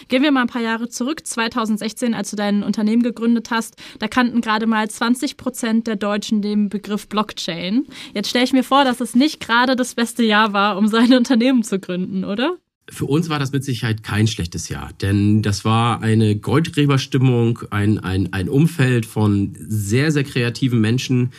Gehen 0.09 0.23
wir 0.23 0.31
mal 0.31 0.43
ein 0.43 0.47
paar 0.47 0.63
Jahre 0.63 0.89
zurück, 0.89 1.27
2016, 1.27 2.15
als 2.15 2.31
du 2.31 2.37
dein 2.37 2.63
Unternehmen 2.63 3.03
gegründet 3.03 3.51
hast, 3.51 3.77
da 3.99 4.07
kannten 4.07 4.41
gerade 4.41 4.67
mal 4.67 4.89
20 4.89 5.37
Prozent 5.37 5.87
der 5.89 5.97
Deutschen 5.97 6.43
den 6.43 6.69
Begriff 6.69 7.09
Blockchain. 7.09 7.87
Jetzt 8.15 8.31
stelle 8.31 8.45
ich 8.45 8.53
mir 8.53 8.63
vor, 8.63 8.85
dass 8.85 9.01
es 9.01 9.17
nicht 9.17 9.41
gerade 9.41 9.75
das 9.75 9.95
beste 9.95 10.23
Jahr 10.23 10.53
war, 10.53 10.79
um 10.79 10.87
sein 10.87 11.13
Unternehmen 11.17 11.63
zu 11.63 11.81
gründen, 11.81 12.25
oder? 12.25 12.57
Für 12.91 13.07
uns 13.07 13.29
war 13.29 13.39
das 13.39 13.53
mit 13.53 13.65
Sicherheit 13.65 14.03
kein 14.03 14.27
schlechtes 14.27 14.69
Jahr, 14.69 14.91
denn 15.01 15.43
das 15.43 15.65
war 15.65 16.03
eine 16.03 16.37
Goldgräberstimmung, 16.37 17.61
ein, 17.71 17.99
ein, 17.99 18.33
ein 18.33 18.49
Umfeld 18.49 19.07
von 19.07 19.55
sehr, 19.59 20.11
sehr 20.11 20.25
kreativen 20.25 20.81
Menschen, 20.81 21.31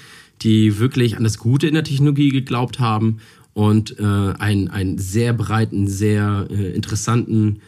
die 0.41 0.79
wirklich 0.79 1.17
an 1.17 1.24
das 1.24 1.38
Gute 1.38 1.67
in 1.67 1.74
der 1.74 1.84
Technologie 1.84 2.29
geglaubt 2.29 2.79
haben 2.79 3.17
und 3.53 4.00
äh, 4.00 4.03
einen, 4.03 4.70
einen 4.70 4.98
sehr 4.98 5.34
breiten, 5.34 5.88
sehr 5.88 6.48
äh, 6.50 6.72
interessanten 6.72 7.62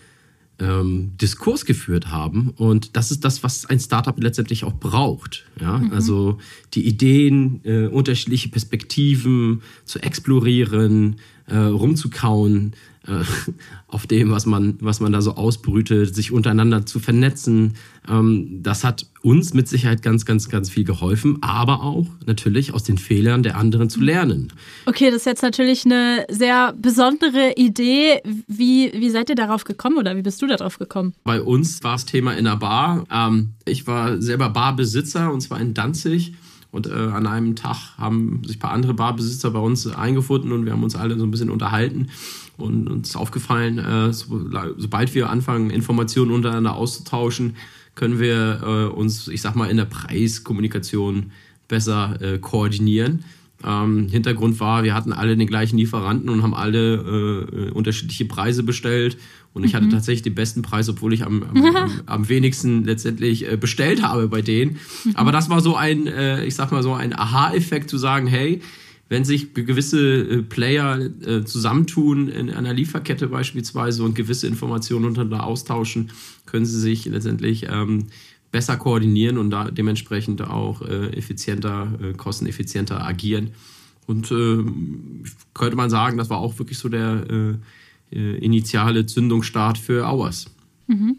ähm, 0.59 1.11
Diskurs 1.21 1.65
geführt 1.65 2.09
haben. 2.09 2.53
Und 2.55 2.95
das 2.95 3.11
ist 3.11 3.25
das, 3.25 3.43
was 3.43 3.65
ein 3.65 3.79
Startup 3.79 4.17
letztendlich 4.21 4.63
auch 4.63 4.73
braucht. 4.73 5.45
Ja? 5.59 5.79
Mhm. 5.79 5.91
Also 5.91 6.37
die 6.73 6.87
Ideen, 6.87 7.59
äh, 7.63 7.87
unterschiedliche 7.87 8.49
Perspektiven 8.49 9.61
zu 9.83 9.99
explorieren, 9.99 11.17
äh, 11.47 11.57
rumzukauen, 11.57 12.73
äh, 13.07 13.23
auf 13.87 14.07
dem, 14.07 14.31
was 14.31 14.45
man, 14.45 14.77
was 14.79 14.99
man 14.99 15.11
da 15.11 15.21
so 15.21 15.35
ausbrütet, 15.35 16.15
sich 16.15 16.31
untereinander 16.31 16.85
zu 16.85 16.99
vernetzen. 16.99 17.73
Ähm, 18.09 18.59
das 18.63 18.83
hat 18.83 19.07
uns 19.21 19.53
mit 19.53 19.67
Sicherheit 19.67 20.01
ganz, 20.01 20.25
ganz, 20.25 20.49
ganz 20.49 20.69
viel 20.69 20.83
geholfen, 20.83 21.37
aber 21.41 21.83
auch 21.83 22.07
natürlich 22.25 22.73
aus 22.73 22.83
den 22.83 22.97
Fehlern 22.97 23.43
der 23.43 23.57
anderen 23.57 23.89
zu 23.89 24.01
lernen. 24.01 24.53
Okay, 24.85 25.07
das 25.07 25.17
ist 25.17 25.25
jetzt 25.25 25.43
natürlich 25.43 25.85
eine 25.85 26.25
sehr 26.29 26.73
besondere 26.73 27.53
Idee. 27.55 28.21
Wie, 28.47 28.91
wie 28.93 29.09
seid 29.09 29.29
ihr 29.29 29.35
darauf 29.35 29.63
gekommen 29.63 29.97
oder 29.97 30.15
wie 30.15 30.21
bist 30.21 30.41
du 30.41 30.47
darauf 30.47 30.79
gekommen? 30.79 31.13
Bei 31.23 31.41
uns 31.41 31.83
war 31.83 31.93
das 31.93 32.05
Thema 32.05 32.33
in 32.37 32.45
der 32.45 32.57
Bar. 32.57 33.05
Ähm, 33.11 33.53
ich 33.65 33.85
war 33.87 34.21
selber 34.21 34.49
Barbesitzer 34.49 35.31
und 35.31 35.41
zwar 35.41 35.59
in 35.59 35.73
Danzig. 35.73 36.33
Und 36.73 36.87
äh, 36.87 36.91
an 36.91 37.27
einem 37.27 37.55
Tag 37.55 37.95
haben 37.99 38.41
sich 38.43 38.55
ein 38.55 38.59
paar 38.59 38.71
andere 38.71 38.95
Barbesitzer 38.95 39.51
bei 39.51 39.59
uns 39.59 39.85
eingefunden 39.85 40.51
und 40.51 40.65
wir 40.65 40.73
haben 40.73 40.83
uns 40.83 40.95
alle 40.95 41.15
so 41.19 41.23
ein 41.23 41.29
bisschen 41.29 41.51
unterhalten. 41.51 42.09
Und 42.57 42.89
uns 42.89 43.09
ist 43.09 43.15
aufgefallen, 43.15 43.77
äh, 43.77 44.11
so, 44.11 44.41
sobald 44.77 45.13
wir 45.13 45.29
anfangen, 45.29 45.69
Informationen 45.69 46.31
untereinander 46.31 46.73
auszutauschen, 46.73 47.57
können 47.93 48.17
wir 48.17 48.61
äh, 48.63 48.85
uns, 48.91 49.27
ich 49.27 49.43
sag 49.43 49.55
mal, 49.55 49.69
in 49.69 49.77
der 49.77 49.85
Preiskommunikation 49.85 51.31
besser 51.67 52.19
äh, 52.19 52.39
koordinieren. 52.39 53.23
Ähm, 53.65 54.07
Hintergrund 54.09 54.59
war, 54.59 54.83
wir 54.83 54.93
hatten 54.93 55.13
alle 55.13 55.37
den 55.37 55.47
gleichen 55.47 55.77
Lieferanten 55.77 56.29
und 56.29 56.43
haben 56.43 56.53
alle 56.53 56.95
äh, 56.95 57.71
unterschiedliche 57.71 58.25
Preise 58.25 58.63
bestellt. 58.63 59.17
Und 59.53 59.63
ich 59.63 59.73
mhm. 59.73 59.77
hatte 59.77 59.89
tatsächlich 59.89 60.23
den 60.23 60.35
besten 60.35 60.61
Preis, 60.61 60.89
obwohl 60.89 61.13
ich 61.13 61.23
am, 61.25 61.43
am, 61.43 61.65
am, 61.75 61.91
am 62.05 62.29
wenigsten 62.29 62.83
letztendlich 62.83 63.49
äh, 63.49 63.57
bestellt 63.57 64.01
habe 64.03 64.27
bei 64.27 64.41
denen. 64.41 64.79
Mhm. 65.05 65.15
Aber 65.15 65.31
das 65.31 65.49
war 65.49 65.61
so 65.61 65.75
ein, 65.75 66.07
äh, 66.07 66.45
ich 66.45 66.55
sag 66.55 66.71
mal 66.71 66.83
so 66.83 66.93
ein 66.93 67.17
Aha-Effekt 67.17 67.89
zu 67.89 67.97
sagen, 67.97 68.27
hey, 68.27 68.61
wenn 69.09 69.25
sich 69.25 69.53
gewisse 69.53 69.99
äh, 69.99 70.41
Player 70.41 70.99
äh, 70.99 71.43
zusammentun 71.43 72.29
in 72.29 72.49
einer 72.49 72.73
Lieferkette 72.73 73.27
beispielsweise 73.27 74.03
und 74.03 74.15
gewisse 74.15 74.47
Informationen 74.47 75.05
untereinander 75.05 75.45
austauschen, 75.45 76.09
können 76.45 76.65
sie 76.65 76.79
sich 76.79 77.05
letztendlich 77.05 77.67
ähm, 77.69 78.07
besser 78.53 78.77
koordinieren 78.77 79.39
und 79.39 79.49
da 79.49 79.71
dementsprechend 79.71 80.41
auch 80.41 80.83
äh, 80.83 81.07
effizienter, 81.17 81.99
äh, 82.01 82.13
kosteneffizienter 82.13 83.03
agieren. 83.03 83.49
Und 84.05 84.31
äh, 84.31 84.63
könnte 85.55 85.75
man 85.75 85.89
sagen, 85.89 86.17
das 86.17 86.29
war 86.29 86.37
auch 86.37 86.57
wirklich 86.59 86.77
so 86.77 86.87
der 86.87 87.57
initiale 88.11 89.07
Zündungsstart 89.07 89.79
für 89.79 90.05
Hours. 90.05 90.45
Mhm. 90.85 91.17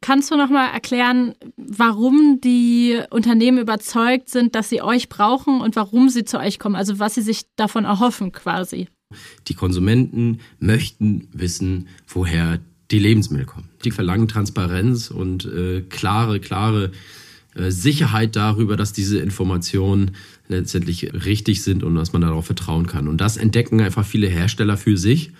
Kannst 0.00 0.30
du 0.30 0.36
noch 0.36 0.48
mal 0.48 0.68
erklären, 0.68 1.34
warum 1.56 2.40
die 2.40 3.00
Unternehmen 3.10 3.58
überzeugt 3.58 4.28
sind, 4.28 4.54
dass 4.54 4.68
sie 4.68 4.80
euch 4.80 5.08
brauchen 5.08 5.60
und 5.60 5.74
warum 5.74 6.08
sie 6.08 6.24
zu 6.24 6.38
euch 6.38 6.60
kommen? 6.60 6.76
Also 6.76 7.00
was 7.00 7.16
sie 7.16 7.22
sich 7.22 7.46
davon 7.56 7.84
erhoffen 7.84 8.30
quasi? 8.30 8.86
Die 9.48 9.54
Konsumenten 9.54 10.38
möchten 10.60 11.26
wissen, 11.32 11.88
woher 12.06 12.60
die 12.90 12.98
Lebensmittel 12.98 13.46
kommen. 13.46 13.68
Die 13.84 13.90
verlangen 13.90 14.28
Transparenz 14.28 15.10
und 15.10 15.44
äh, 15.44 15.82
klare, 15.88 16.40
klare 16.40 16.92
äh, 17.54 17.70
Sicherheit 17.70 18.36
darüber, 18.36 18.76
dass 18.76 18.92
diese 18.92 19.18
Informationen 19.18 20.12
letztendlich 20.48 21.12
richtig 21.24 21.62
sind 21.62 21.82
und 21.82 21.94
dass 21.94 22.12
man 22.12 22.22
darauf 22.22 22.46
vertrauen 22.46 22.86
kann. 22.86 23.08
Und 23.08 23.20
das 23.20 23.36
entdecken 23.36 23.80
einfach 23.80 24.06
viele 24.06 24.28
Hersteller 24.28 24.76
für 24.76 24.96
sich, 24.96 25.32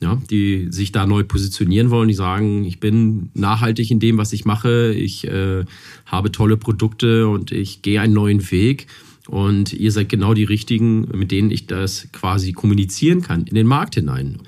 ja, 0.00 0.20
die 0.30 0.68
sich 0.70 0.92
da 0.92 1.06
neu 1.06 1.24
positionieren 1.24 1.90
wollen, 1.90 2.08
die 2.08 2.14
sagen, 2.14 2.64
ich 2.64 2.80
bin 2.80 3.30
nachhaltig 3.34 3.90
in 3.90 4.00
dem, 4.00 4.16
was 4.16 4.32
ich 4.32 4.44
mache, 4.44 4.92
ich 4.92 5.26
äh, 5.26 5.64
habe 6.06 6.32
tolle 6.32 6.56
Produkte 6.56 7.28
und 7.28 7.52
ich 7.52 7.82
gehe 7.82 8.00
einen 8.00 8.14
neuen 8.14 8.50
Weg. 8.50 8.86
Und 9.28 9.74
ihr 9.74 9.92
seid 9.92 10.08
genau 10.08 10.32
die 10.32 10.44
richtigen, 10.44 11.02
mit 11.16 11.30
denen 11.30 11.50
ich 11.50 11.66
das 11.66 12.08
quasi 12.12 12.52
kommunizieren 12.52 13.20
kann 13.20 13.44
in 13.44 13.54
den 13.54 13.66
Markt 13.66 13.94
hinein. 13.96 14.38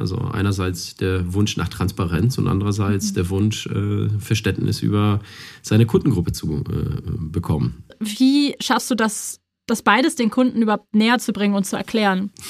Also 0.00 0.18
einerseits 0.18 0.96
der 0.96 1.32
Wunsch 1.32 1.56
nach 1.56 1.68
Transparenz 1.68 2.38
und 2.38 2.48
andererseits 2.48 3.10
mhm. 3.10 3.14
der 3.14 3.30
Wunsch, 3.30 3.66
äh, 3.66 4.08
Verständnis 4.18 4.80
über 4.80 5.20
seine 5.62 5.86
Kundengruppe 5.86 6.32
zu 6.32 6.64
äh, 6.68 7.00
bekommen. 7.18 7.84
Wie 8.00 8.56
schaffst 8.60 8.90
du 8.90 8.94
das, 8.94 9.40
das 9.66 9.82
beides 9.82 10.16
den 10.16 10.30
Kunden 10.30 10.62
überhaupt 10.62 10.94
näher 10.94 11.18
zu 11.18 11.32
bringen 11.32 11.54
und 11.54 11.64
zu 11.64 11.76
erklären? 11.76 12.30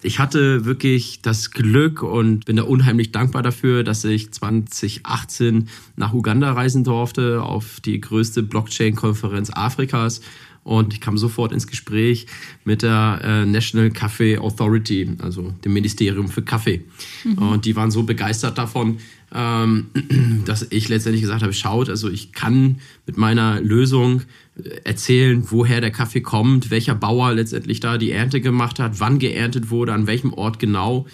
Ich 0.00 0.20
hatte 0.20 0.64
wirklich 0.64 1.22
das 1.22 1.50
Glück 1.50 2.02
und 2.04 2.44
bin 2.44 2.56
da 2.56 2.62
unheimlich 2.62 3.10
dankbar 3.10 3.42
dafür, 3.42 3.82
dass 3.82 4.04
ich 4.04 4.30
2018 4.30 5.68
nach 5.96 6.12
Uganda 6.12 6.52
reisen 6.52 6.84
durfte 6.84 7.42
auf 7.42 7.80
die 7.80 8.00
größte 8.00 8.44
Blockchain-Konferenz 8.44 9.50
Afrikas 9.50 10.20
und 10.68 10.92
ich 10.92 11.00
kam 11.00 11.16
sofort 11.16 11.50
ins 11.52 11.66
Gespräch 11.66 12.26
mit 12.64 12.82
der 12.82 13.20
äh, 13.24 13.46
National 13.46 13.90
Coffee 13.90 14.38
Authority, 14.38 15.16
also 15.20 15.54
dem 15.64 15.72
Ministerium 15.72 16.28
für 16.28 16.42
Kaffee. 16.42 16.84
Mhm. 17.24 17.38
Und 17.38 17.64
die 17.64 17.74
waren 17.74 17.90
so 17.90 18.02
begeistert 18.02 18.58
davon, 18.58 18.98
dass 20.44 20.66
ich 20.70 20.88
letztendlich 20.88 21.22
gesagt 21.22 21.42
habe, 21.42 21.52
schaut, 21.52 21.90
also 21.90 22.08
ich 22.08 22.32
kann 22.32 22.76
mit 23.06 23.16
meiner 23.16 23.60
Lösung 23.60 24.22
äh, 24.56 24.80
erzählen, 24.84 25.44
woher 25.50 25.80
der 25.80 25.90
Kaffee 25.90 26.20
kommt, 26.20 26.70
welcher 26.70 26.94
Bauer 26.94 27.34
letztendlich 27.34 27.80
da 27.80 27.98
die 27.98 28.10
Ernte 28.10 28.40
gemacht 28.40 28.78
hat, 28.78 29.00
wann 29.00 29.18
geerntet 29.18 29.70
wurde, 29.70 29.92
an 29.92 30.06
welchem 30.06 30.32
Ort 30.32 30.58
genau. 30.58 31.06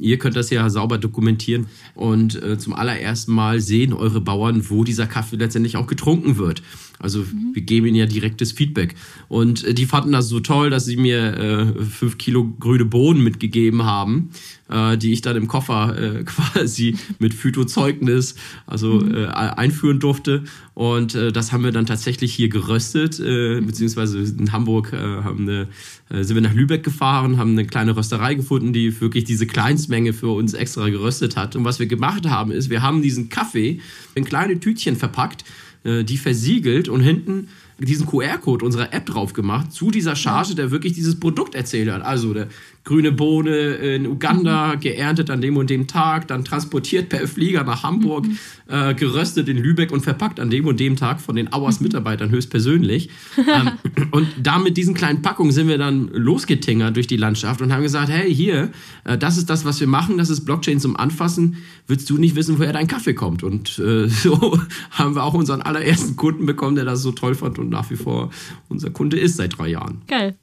Ihr 0.00 0.18
könnt 0.18 0.36
das 0.36 0.50
ja 0.50 0.70
sauber 0.70 0.98
dokumentieren 0.98 1.66
und 1.94 2.40
äh, 2.40 2.56
zum 2.56 2.72
allerersten 2.72 3.32
Mal 3.32 3.60
sehen 3.60 3.92
eure 3.92 4.20
Bauern, 4.20 4.70
wo 4.70 4.84
dieser 4.84 5.06
Kaffee 5.06 5.36
letztendlich 5.36 5.76
auch 5.76 5.88
getrunken 5.88 6.38
wird. 6.38 6.62
Also 6.98 7.20
mhm. 7.20 7.50
wir 7.54 7.62
geben 7.62 7.86
ihnen 7.86 7.96
ja 7.96 8.06
direktes 8.06 8.52
Feedback. 8.52 8.94
Und 9.28 9.64
äh, 9.64 9.74
die 9.74 9.86
fanden 9.86 10.12
das 10.12 10.28
so 10.28 10.40
toll, 10.40 10.70
dass 10.70 10.84
sie 10.84 10.96
mir 10.96 11.36
äh, 11.36 11.84
fünf 11.84 12.18
Kilo 12.18 12.44
grüne 12.58 12.84
Bohnen 12.84 13.22
mitgegeben 13.22 13.84
haben, 13.84 14.30
äh, 14.68 14.96
die 14.98 15.12
ich 15.12 15.22
dann 15.22 15.36
im 15.36 15.46
Koffer 15.46 15.96
äh, 15.96 16.24
quasi 16.24 16.96
mit 17.18 17.34
Phytozeugnis 17.34 18.34
also 18.66 19.00
mhm. 19.00 19.14
äh, 19.14 19.26
einführen 19.26 20.00
durfte. 20.00 20.44
Und 20.74 21.14
äh, 21.14 21.32
das 21.32 21.52
haben 21.52 21.64
wir 21.64 21.72
dann 21.72 21.86
tatsächlich 21.86 22.34
hier 22.34 22.48
geröstet, 22.48 23.20
äh, 23.20 23.60
beziehungsweise 23.60 24.18
in 24.20 24.52
Hamburg 24.52 24.92
äh, 24.92 24.96
haben 24.96 25.48
eine, 25.48 25.68
äh, 26.10 26.22
sind 26.22 26.36
wir 26.36 26.42
nach 26.42 26.54
Lübeck 26.54 26.82
gefahren, 26.84 27.36
haben 27.36 27.52
eine 27.52 27.66
kleine 27.66 27.96
Rösterei 27.96 28.34
gefunden, 28.34 28.72
die 28.72 29.00
wirklich 29.00 29.24
diese 29.24 29.46
Kleinstmenge 29.46 30.12
für 30.12 30.28
uns 30.28 30.54
extra 30.54 30.88
geröstet 30.88 31.36
hat. 31.36 31.56
Und 31.56 31.64
was 31.64 31.78
wir 31.78 31.86
gemacht 31.86 32.26
haben, 32.26 32.50
ist, 32.50 32.70
wir 32.70 32.82
haben 32.82 33.02
diesen 33.02 33.28
Kaffee 33.28 33.80
in 34.14 34.24
kleine 34.24 34.60
Tütchen 34.60 34.96
verpackt, 34.96 35.44
die 35.84 36.16
versiegelt 36.16 36.88
und 36.88 37.00
hinten 37.00 37.48
diesen 37.78 38.06
QR-Code 38.06 38.64
unserer 38.64 38.92
App 38.92 39.06
drauf 39.06 39.32
gemacht 39.32 39.72
zu 39.72 39.90
dieser 39.90 40.16
Charge, 40.16 40.54
der 40.54 40.70
wirklich 40.70 40.94
dieses 40.94 41.18
Produkt 41.18 41.54
erzählt 41.54 41.90
hat. 41.90 42.02
Also 42.02 42.34
der 42.34 42.48
grüne 42.88 43.12
Bohne 43.12 43.74
in 43.74 44.06
Uganda, 44.06 44.74
mhm. 44.74 44.80
geerntet 44.80 45.28
an 45.28 45.42
dem 45.42 45.58
und 45.58 45.68
dem 45.68 45.86
Tag, 45.86 46.26
dann 46.28 46.42
transportiert 46.42 47.10
per 47.10 47.28
Flieger 47.28 47.62
nach 47.62 47.82
Hamburg, 47.82 48.26
mhm. 48.26 48.38
äh, 48.66 48.94
geröstet 48.94 49.46
in 49.48 49.58
Lübeck 49.58 49.92
und 49.92 50.00
verpackt 50.00 50.40
an 50.40 50.48
dem 50.48 50.66
und 50.66 50.80
dem 50.80 50.96
Tag 50.96 51.20
von 51.20 51.36
den 51.36 51.52
Auers 51.52 51.80
mhm. 51.80 51.88
Mitarbeitern 51.88 52.30
höchstpersönlich. 52.30 53.10
ähm, 53.36 53.72
und 54.10 54.28
da 54.42 54.58
mit 54.58 54.78
diesen 54.78 54.94
kleinen 54.94 55.20
Packungen 55.20 55.52
sind 55.52 55.68
wir 55.68 55.76
dann 55.76 56.08
losgetingert 56.14 56.96
durch 56.96 57.06
die 57.06 57.18
Landschaft 57.18 57.60
und 57.60 57.74
haben 57.74 57.82
gesagt, 57.82 58.08
hey, 58.08 58.34
hier, 58.34 58.70
äh, 59.04 59.18
das 59.18 59.36
ist 59.36 59.50
das, 59.50 59.66
was 59.66 59.80
wir 59.80 59.86
machen, 59.86 60.16
das 60.16 60.30
ist 60.30 60.46
Blockchain 60.46 60.80
zum 60.80 60.96
Anfassen. 60.96 61.58
Willst 61.88 62.08
du 62.08 62.16
nicht 62.16 62.36
wissen, 62.36 62.58
woher 62.58 62.72
dein 62.72 62.88
Kaffee 62.88 63.14
kommt? 63.14 63.42
Und 63.42 63.78
äh, 63.78 64.08
so 64.08 64.58
haben 64.92 65.14
wir 65.14 65.24
auch 65.24 65.34
unseren 65.34 65.60
allerersten 65.60 66.16
Kunden 66.16 66.46
bekommen, 66.46 66.74
der 66.74 66.86
das 66.86 67.02
so 67.02 67.12
toll 67.12 67.34
fand 67.34 67.58
und 67.68 67.74
nach 67.74 67.90
wie 67.90 67.96
vor 67.96 68.30
unser 68.68 68.90
Kunde 68.90 69.18
ist 69.18 69.36
seit 69.36 69.58
drei 69.58 69.68
Jahren. 69.68 70.02
Geil. 70.06 70.36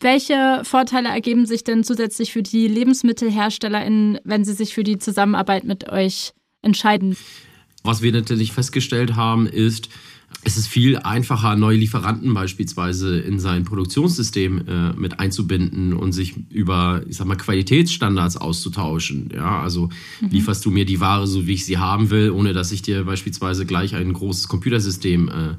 Welche 0.00 0.60
Vorteile 0.64 1.08
ergeben 1.08 1.46
sich 1.46 1.64
denn 1.64 1.84
zusätzlich 1.84 2.32
für 2.32 2.42
die 2.42 2.68
LebensmittelherstellerInnen, 2.68 4.18
wenn 4.24 4.44
sie 4.44 4.52
sich 4.52 4.74
für 4.74 4.84
die 4.84 4.98
Zusammenarbeit 4.98 5.64
mit 5.64 5.88
euch 5.88 6.32
entscheiden? 6.60 7.16
Was 7.82 8.02
wir 8.02 8.12
natürlich 8.12 8.52
festgestellt 8.52 9.16
haben, 9.16 9.46
ist, 9.46 9.88
es 10.42 10.56
ist 10.56 10.66
viel 10.66 10.98
einfacher, 10.98 11.56
neue 11.56 11.78
Lieferanten 11.78 12.34
beispielsweise 12.34 13.18
in 13.18 13.38
sein 13.38 13.64
Produktionssystem 13.64 14.68
äh, 14.68 14.92
mit 14.92 15.18
einzubinden 15.18 15.92
und 15.92 16.12
sich 16.12 16.34
über, 16.50 17.02
ich 17.08 17.16
sag 17.16 17.26
mal, 17.26 17.36
Qualitätsstandards 17.36 18.36
auszutauschen. 18.36 19.30
Ja, 19.34 19.60
also 19.60 19.88
mhm. 20.20 20.28
lieferst 20.30 20.64
du 20.64 20.70
mir 20.70 20.84
die 20.84 21.00
Ware 21.00 21.26
so, 21.26 21.46
wie 21.46 21.54
ich 21.54 21.64
sie 21.64 21.78
haben 21.78 22.10
will, 22.10 22.30
ohne 22.30 22.52
dass 22.52 22.70
ich 22.70 22.82
dir 22.82 23.04
beispielsweise 23.04 23.66
gleich 23.66 23.94
ein 23.94 24.12
großes 24.12 24.48
Computersystem 24.48 25.28
äh, 25.28 25.54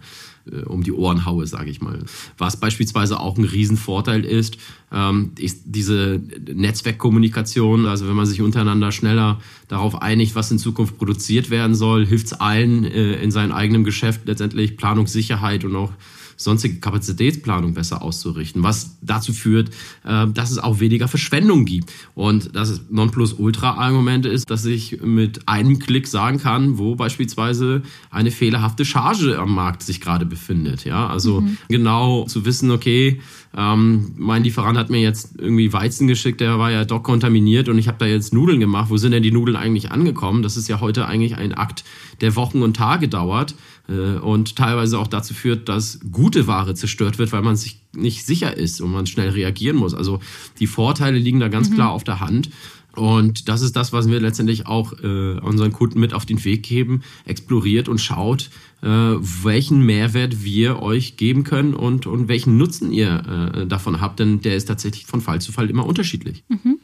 äh, 0.52 0.64
um 0.64 0.84
die 0.84 0.92
Ohren 0.92 1.26
haue, 1.26 1.48
sage 1.48 1.70
ich 1.70 1.82
mal. 1.82 2.00
Was 2.38 2.60
beispielsweise 2.60 3.20
auch 3.20 3.38
ein 3.38 3.44
Riesenvorteil 3.44 4.26
ist, 4.26 4.58
ähm, 4.92 5.32
ist 5.38 5.64
diese 5.66 6.22
Netzwerkkommunikation. 6.54 7.86
Also 7.86 8.08
wenn 8.08 8.16
man 8.16 8.26
sich 8.26 8.42
untereinander 8.42 8.92
schneller 8.92 9.40
darauf 9.68 10.02
einigt, 10.02 10.36
was 10.36 10.52
in 10.52 10.60
Zukunft 10.60 10.98
produziert 10.98 11.50
werden 11.50 11.76
soll, 11.76 12.06
hilft 12.06 12.28
es 12.28 12.34
allen 12.34 12.84
äh, 12.86 13.22
in 13.22 13.32
seinem 13.32 13.52
eigenen 13.52 13.84
Geschäft 13.84 14.22
letztendlich 14.26 14.78
Planungssicherheit 14.78 15.66
und 15.66 15.76
auch 15.76 15.92
sonstige 16.38 16.80
Kapazitätsplanung 16.80 17.74
besser 17.74 18.02
auszurichten, 18.02 18.64
was 18.64 18.98
dazu 19.02 19.34
führt, 19.34 19.72
äh, 20.06 20.28
dass 20.28 20.52
es 20.52 20.60
auch 20.60 20.80
weniger 20.80 21.08
Verschwendung 21.08 21.66
gibt. 21.66 21.92
Und 22.16 22.56
das 22.56 22.82
Nonplusultra-Argument 22.90 24.26
ist, 24.26 24.50
dass 24.50 24.64
ich 24.66 25.02
mit 25.02 25.48
einem 25.48 25.80
Klick 25.80 26.08
sagen 26.08 26.38
kann, 26.38 26.78
wo 26.78 26.96
beispielsweise 26.96 27.82
eine 28.12 28.32
fehlerhafte 28.32 28.86
Charge 28.86 29.38
am 29.40 29.54
Markt 29.54 29.84
sich 29.84 30.00
gerade 30.00 30.26
befindet. 30.26 30.86
Ja, 30.86 31.08
also 31.08 31.42
mhm. 31.42 31.58
genau 31.68 32.26
zu 32.26 32.46
wissen, 32.46 32.72
okay, 32.72 33.20
ähm, 33.60 34.12
mein 34.18 34.44
Lieferant 34.44 34.78
hat 34.78 34.92
mir 34.92 35.02
jetzt 35.02 35.32
irgendwie 35.40 35.74
Weizen 35.74 36.08
geschickt, 36.08 36.42
der 36.42 36.60
war 36.60 36.70
ja 36.70 36.86
doch 36.86 37.02
kontaminiert 37.02 37.70
und 37.70 37.80
ich 37.80 37.88
habe 37.88 37.98
da 37.98 38.06
jetzt 38.06 38.32
Nudeln 38.32 38.60
gemacht. 38.60 38.92
Wo 38.92 38.98
sind 38.98 39.14
denn 39.14 39.24
die 39.24 39.32
Nudeln 39.32 39.58
eigentlich 39.58 39.92
angekommen? 39.92 40.44
Das 40.44 40.58
ist 40.58 40.68
ja 40.68 40.80
heute 40.80 41.08
eigentlich 41.08 41.38
ein 41.38 41.56
Akt, 41.56 41.84
der 42.22 42.36
Wochen 42.36 42.62
und 42.62 42.78
Tage 42.78 43.08
dauert 43.08 43.56
äh, 43.90 44.20
und 44.20 44.56
teilweise 44.56 45.00
auch 45.00 45.08
dazu 45.08 45.34
führt, 45.34 45.70
dass 45.70 46.00
gute 46.12 46.46
Ware 46.46 46.76
zerstört 46.76 47.18
wird, 47.18 47.32
weil 47.32 47.42
man 47.42 47.56
sich 47.56 47.82
nicht 47.96 48.28
sicher 48.28 48.56
ist 48.56 48.80
und 48.80 48.92
man 48.92 49.08
schnell 49.08 49.30
reagieren 49.30 49.78
muss. 49.78 49.96
Also 49.96 50.20
die 50.60 50.68
Vorteile 50.68 51.18
liegen 51.18 51.40
da 51.40 51.48
ganz 51.48 51.72
mhm. 51.72 51.76
klar 51.76 51.90
auf 51.90 52.04
der 52.04 52.20
Hand. 52.20 52.52
Und 52.98 53.48
das 53.48 53.62
ist 53.62 53.76
das, 53.76 53.94
was 53.94 54.10
wir 54.10 54.20
letztendlich 54.20 54.66
auch 54.66 54.94
äh, 55.04 55.40
unseren 55.40 55.72
Kunden 55.72 56.00
mit 56.00 56.14
auf 56.14 56.26
den 56.26 56.44
Weg 56.44 56.64
geben, 56.64 57.04
exploriert 57.26 57.88
und 57.88 58.00
schaut, 58.00 58.50
äh, 58.82 58.88
welchen 58.88 59.86
Mehrwert 59.86 60.44
wir 60.44 60.82
euch 60.82 61.18
geben 61.18 61.44
können 61.44 61.74
und, 61.74 62.08
und 62.08 62.28
welchen 62.28 62.58
Nutzen 62.58 62.92
ihr 62.92 63.54
äh, 63.56 63.68
davon 63.68 64.02
habt, 64.02 64.20
denn 64.20 64.42
der 64.42 64.56
ist 64.56 64.66
tatsächlich 64.66 65.06
von 65.06 65.22
Fall 65.22 65.42
zu 65.42 65.52
Fall 65.52 65.70
immer 65.70 65.86
unterschiedlich. 65.86 66.44
Mhm. 66.48 66.80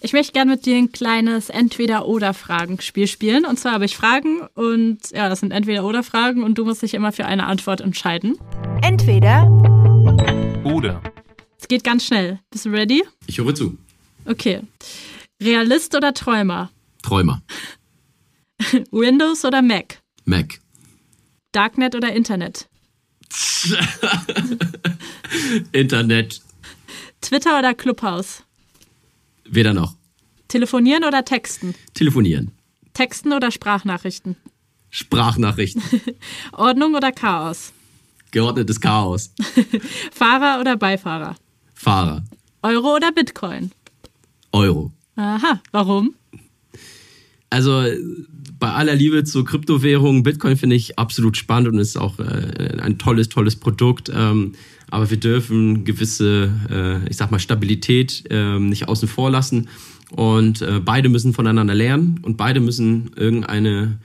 Ich 0.00 0.14
möchte 0.14 0.32
gerne 0.32 0.52
mit 0.52 0.64
dir 0.64 0.76
ein 0.76 0.92
kleines 0.92 1.50
Entweder-Oder-Fragen-Spiel 1.50 3.06
spielen. 3.06 3.44
Und 3.44 3.58
zwar 3.58 3.72
habe 3.72 3.84
ich 3.84 3.94
Fragen 3.94 4.40
und 4.54 4.98
ja, 5.12 5.28
das 5.28 5.40
sind 5.40 5.52
Entweder-Oder-Fragen 5.52 6.42
und 6.42 6.56
du 6.56 6.64
musst 6.64 6.82
dich 6.82 6.94
immer 6.94 7.12
für 7.12 7.26
eine 7.26 7.46
Antwort 7.46 7.82
entscheiden. 7.82 8.38
Entweder 8.82 9.46
oder. 10.64 11.02
Es 11.60 11.68
geht 11.68 11.84
ganz 11.84 12.06
schnell. 12.06 12.38
Bist 12.50 12.64
du 12.64 12.70
ready? 12.70 13.04
Ich 13.26 13.38
höre 13.38 13.54
zu. 13.54 13.76
Okay. 14.24 14.60
Realist 15.40 15.94
oder 15.94 16.12
Träumer? 16.12 16.70
Träumer. 17.02 17.42
Windows 18.90 19.44
oder 19.44 19.62
Mac? 19.62 20.00
Mac. 20.24 20.60
Darknet 21.52 21.94
oder 21.94 22.12
Internet? 22.12 22.68
Internet. 25.72 26.40
Twitter 27.20 27.58
oder 27.58 27.74
Clubhouse? 27.74 28.42
Weder 29.44 29.72
noch. 29.72 29.96
Telefonieren 30.48 31.04
oder 31.04 31.24
texten? 31.24 31.74
Telefonieren. 31.94 32.52
Texten 32.92 33.32
oder 33.32 33.50
Sprachnachrichten? 33.50 34.36
Sprachnachrichten. 34.90 35.82
Ordnung 36.52 36.94
oder 36.94 37.12
Chaos? 37.12 37.72
Geordnetes 38.30 38.80
Chaos. 38.80 39.32
Fahrer 40.12 40.60
oder 40.60 40.76
Beifahrer? 40.76 41.36
Fahrer. 41.74 42.24
Euro 42.62 42.96
oder 42.96 43.10
Bitcoin? 43.12 43.72
Euro. 44.52 44.92
Aha, 45.20 45.60
warum? 45.70 46.14
Also 47.50 47.82
bei 48.58 48.72
aller 48.72 48.94
Liebe 48.94 49.22
zur 49.24 49.44
Kryptowährung, 49.44 50.22
Bitcoin 50.22 50.56
finde 50.56 50.76
ich 50.76 50.98
absolut 50.98 51.36
spannend 51.36 51.68
und 51.68 51.78
ist 51.78 51.98
auch 51.98 52.18
äh, 52.18 52.78
ein 52.80 52.96
tolles, 52.96 53.28
tolles 53.28 53.56
Produkt. 53.56 54.10
Ähm, 54.14 54.52
aber 54.90 55.10
wir 55.10 55.18
dürfen 55.18 55.84
gewisse, 55.84 56.50
äh, 56.70 57.08
ich 57.10 57.18
sag 57.18 57.30
mal, 57.30 57.38
Stabilität 57.38 58.24
äh, 58.30 58.58
nicht 58.58 58.88
außen 58.88 59.08
vor 59.08 59.30
lassen. 59.30 59.68
Und 60.10 60.62
äh, 60.62 60.80
beide 60.82 61.10
müssen 61.10 61.34
voneinander 61.34 61.74
lernen 61.74 62.20
und 62.22 62.38
beide 62.38 62.60
müssen 62.60 63.10
irgendeine 63.14 63.98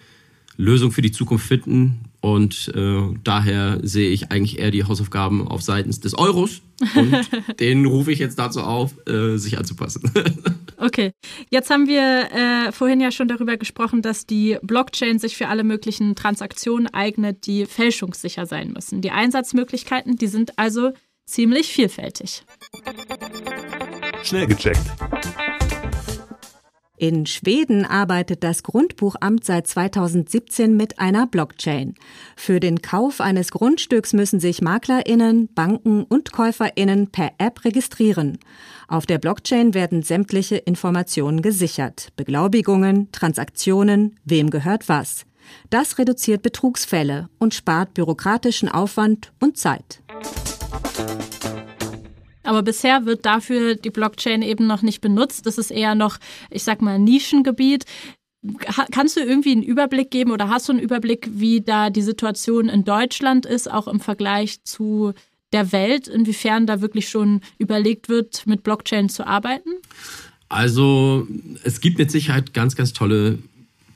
Lösung 0.57 0.91
für 0.91 1.01
die 1.01 1.11
Zukunft 1.11 1.47
finden. 1.47 2.01
Und 2.25 2.71
äh, 2.73 3.03
daher 3.23 3.77
sehe 3.83 4.09
ich 4.09 4.31
eigentlich 4.31 4.57
eher 4.57 4.71
die 4.71 4.83
Hausaufgaben 4.83 5.47
auf 5.47 5.61
Seiten 5.61 5.91
des 5.91 6.17
Euros. 6.17 6.63
Und 6.95 7.15
den 7.59 7.85
rufe 7.85 8.11
ich 8.11 8.17
jetzt 8.17 8.39
dazu 8.39 8.61
auf, 8.61 8.95
äh, 9.07 9.37
sich 9.37 9.59
anzupassen. 9.59 10.11
okay, 10.77 11.11
jetzt 11.51 11.69
haben 11.69 11.85
wir 11.85 12.31
äh, 12.31 12.71
vorhin 12.71 12.99
ja 12.99 13.11
schon 13.11 13.27
darüber 13.27 13.57
gesprochen, 13.57 14.01
dass 14.01 14.25
die 14.25 14.57
Blockchain 14.63 15.19
sich 15.19 15.37
für 15.37 15.49
alle 15.49 15.63
möglichen 15.63 16.15
Transaktionen 16.15 16.91
eignet, 16.91 17.45
die 17.45 17.67
fälschungssicher 17.67 18.47
sein 18.47 18.71
müssen. 18.71 19.01
Die 19.01 19.11
Einsatzmöglichkeiten, 19.11 20.15
die 20.15 20.25
sind 20.25 20.57
also 20.57 20.93
ziemlich 21.27 21.67
vielfältig. 21.67 22.43
Schnell 24.23 24.47
gecheckt. 24.47 24.81
In 26.97 27.25
Schweden 27.25 27.85
arbeitet 27.85 28.43
das 28.43 28.63
Grundbuchamt 28.63 29.43
seit 29.43 29.67
2017 29.67 30.77
mit 30.77 30.97
einer 30.97 31.27
Blockchain. 31.27 31.95
Für 32.37 32.61
den 32.61 32.81
Kauf 32.81 33.19
eines 33.19 33.51
Grundstücks 33.51 34.13
müssen 34.13 34.39
sich 34.39 34.61
Maklerinnen, 34.61 35.49
Banken 35.53 36.03
und 36.03 36.31
Käuferinnen 36.31 37.11
per 37.11 37.31
App 37.37 37.65
registrieren. 37.65 38.39
Auf 38.87 39.05
der 39.05 39.17
Blockchain 39.17 39.73
werden 39.73 40.03
sämtliche 40.03 40.55
Informationen 40.55 41.41
gesichert. 41.41 42.09
Beglaubigungen, 42.15 43.11
Transaktionen, 43.11 44.17
wem 44.23 44.49
gehört 44.49 44.87
was. 44.87 45.25
Das 45.69 45.97
reduziert 45.97 46.41
Betrugsfälle 46.41 47.29
und 47.39 47.53
spart 47.53 47.93
bürokratischen 47.93 48.69
Aufwand 48.69 49.33
und 49.39 49.57
Zeit. 49.57 50.01
Aber 52.45 52.63
bisher 52.63 53.05
wird 53.05 53.25
dafür 53.25 53.75
die 53.75 53.89
Blockchain 53.89 54.41
eben 54.41 54.67
noch 54.67 54.81
nicht 54.81 55.01
benutzt. 55.01 55.45
Das 55.45 55.57
ist 55.57 55.71
eher 55.71 55.95
noch, 55.95 56.17
ich 56.49 56.63
sag 56.63 56.81
mal, 56.81 56.99
Nischengebiet. 56.99 57.85
Kannst 58.91 59.17
du 59.17 59.21
irgendwie 59.21 59.51
einen 59.51 59.63
Überblick 59.63 60.11
geben 60.11 60.31
oder 60.31 60.49
hast 60.49 60.69
du 60.69 60.73
einen 60.73 60.81
Überblick, 60.81 61.27
wie 61.31 61.61
da 61.61 61.89
die 61.89 62.03
Situation 62.03 62.69
in 62.69 62.83
Deutschland 62.83 63.45
ist, 63.45 63.69
auch 63.69 63.87
im 63.87 63.99
Vergleich 63.99 64.63
zu 64.63 65.13
der 65.51 65.71
Welt, 65.71 66.07
inwiefern 66.07 66.67
da 66.67 66.81
wirklich 66.81 67.09
schon 67.09 67.41
überlegt 67.57 68.07
wird, 68.07 68.45
mit 68.45 68.61
Blockchain 68.61 69.09
zu 69.09 69.25
arbeiten? 69.25 69.69
Also 70.47 71.27
es 71.63 71.81
gibt 71.81 71.97
mit 71.97 72.11
Sicherheit 72.11 72.53
ganz, 72.53 72.75
ganz 72.75 72.93
tolle 72.93 73.39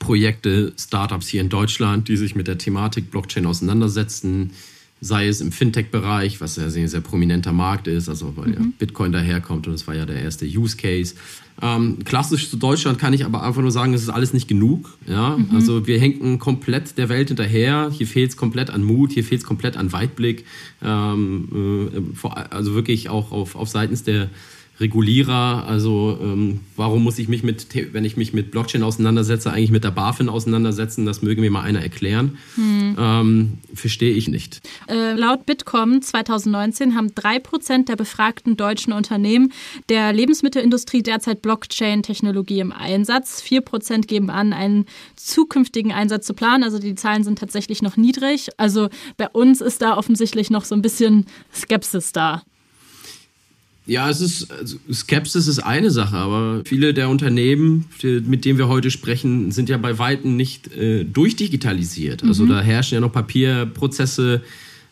Projekte, 0.00 0.72
Startups 0.76 1.28
hier 1.28 1.42
in 1.42 1.48
Deutschland, 1.48 2.08
die 2.08 2.16
sich 2.16 2.34
mit 2.34 2.48
der 2.48 2.58
Thematik 2.58 3.10
Blockchain 3.10 3.46
auseinandersetzen, 3.46 4.52
sei 5.00 5.28
es 5.28 5.40
im 5.40 5.50
Fintech-Bereich, 5.50 6.40
was 6.40 6.56
ja 6.56 6.64
ein 6.64 6.70
sehr, 6.70 6.88
sehr 6.88 7.00
prominenter 7.00 7.52
Markt 7.52 7.86
ist, 7.86 8.08
also 8.08 8.36
weil 8.36 8.48
mhm. 8.48 8.54
ja 8.54 8.60
Bitcoin 8.78 9.12
daherkommt 9.12 9.66
und 9.66 9.72
das 9.72 9.86
war 9.86 9.94
ja 9.94 10.04
der 10.04 10.20
erste 10.20 10.44
Use 10.44 10.76
Case. 10.76 11.14
Ähm, 11.62 11.98
klassisch 12.04 12.48
zu 12.48 12.56
Deutschland 12.56 12.98
kann 12.98 13.12
ich 13.12 13.24
aber 13.24 13.42
einfach 13.42 13.60
nur 13.60 13.70
sagen, 13.70 13.92
es 13.92 14.02
ist 14.02 14.08
alles 14.08 14.32
nicht 14.32 14.48
genug. 14.48 14.96
Ja? 15.06 15.36
Mhm. 15.36 15.48
Also 15.54 15.86
wir 15.86 16.00
hängen 16.00 16.38
komplett 16.38 16.96
der 16.96 17.08
Welt 17.08 17.28
hinterher. 17.28 17.90
Hier 17.92 18.06
fehlt 18.06 18.30
es 18.30 18.36
komplett 18.36 18.70
an 18.70 18.82
Mut, 18.82 19.12
hier 19.12 19.24
fehlt 19.24 19.42
es 19.42 19.46
komplett 19.46 19.76
an 19.76 19.92
Weitblick. 19.92 20.44
Ähm, 20.82 21.92
äh, 22.22 22.28
also 22.50 22.74
wirklich 22.74 23.10
auch 23.10 23.32
auf, 23.32 23.56
auf 23.56 23.68
seitens 23.68 24.04
der 24.04 24.30
Regulierer. 24.80 25.64
Also 25.66 26.18
ähm, 26.20 26.60
warum 26.76 27.02
muss 27.02 27.18
ich 27.18 27.28
mich 27.28 27.42
mit, 27.42 27.66
wenn 27.92 28.04
ich 28.04 28.16
mich 28.16 28.32
mit 28.32 28.50
Blockchain 28.50 28.82
auseinandersetze, 28.82 29.52
eigentlich 29.52 29.70
mit 29.70 29.84
der 29.84 29.90
BaFin 29.90 30.28
auseinandersetzen? 30.28 31.04
Das 31.04 31.22
möge 31.22 31.40
mir 31.40 31.50
mal 31.50 31.62
einer 31.62 31.82
erklären. 31.82 32.38
Hm. 32.54 32.96
Ähm, 32.98 33.58
verstehe 33.74 34.14
ich 34.14 34.28
nicht. 34.28 34.60
Äh, 34.88 35.14
laut 35.14 35.44
Bitkom 35.44 36.00
2019 36.00 36.96
haben 36.96 37.14
drei 37.14 37.38
Prozent 37.38 37.88
der 37.88 37.96
befragten 37.96 38.56
deutschen 38.56 38.92
Unternehmen 38.92 39.52
der 39.88 40.12
Lebensmittelindustrie 40.12 41.02
derzeit 41.02 41.42
Blockchain-Technologie 41.42 42.60
im 42.60 42.72
Einsatz. 42.72 43.42
Vier 43.42 43.60
Prozent 43.60 44.08
geben 44.08 44.30
an, 44.30 44.52
einen 44.52 44.86
zukünftigen 45.16 45.92
Einsatz 45.92 46.26
zu 46.26 46.34
planen. 46.34 46.64
Also 46.64 46.78
die 46.78 46.94
Zahlen 46.94 47.22
sind 47.22 47.38
tatsächlich 47.38 47.82
noch 47.82 47.96
niedrig. 47.96 48.48
Also 48.56 48.88
bei 49.18 49.28
uns 49.28 49.60
ist 49.60 49.82
da 49.82 49.96
offensichtlich 49.96 50.50
noch 50.50 50.64
so 50.64 50.74
ein 50.74 50.82
bisschen 50.82 51.26
Skepsis 51.52 52.12
da. 52.12 52.42
Ja, 53.90 54.08
es 54.08 54.20
ist 54.20 54.52
also 54.52 54.76
Skepsis 54.92 55.48
ist 55.48 55.58
eine 55.58 55.90
Sache, 55.90 56.16
aber 56.16 56.62
viele 56.64 56.94
der 56.94 57.08
Unternehmen, 57.08 57.86
mit 58.04 58.44
denen 58.44 58.56
wir 58.56 58.68
heute 58.68 58.88
sprechen, 58.88 59.50
sind 59.50 59.68
ja 59.68 59.78
bei 59.78 59.98
weitem 59.98 60.36
nicht 60.36 60.72
äh, 60.76 61.02
durchdigitalisiert. 61.02 62.22
Also 62.22 62.44
mhm. 62.44 62.50
da 62.50 62.60
herrschen 62.60 62.94
ja 62.94 63.00
noch 63.00 63.10
Papierprozesse. 63.10 64.42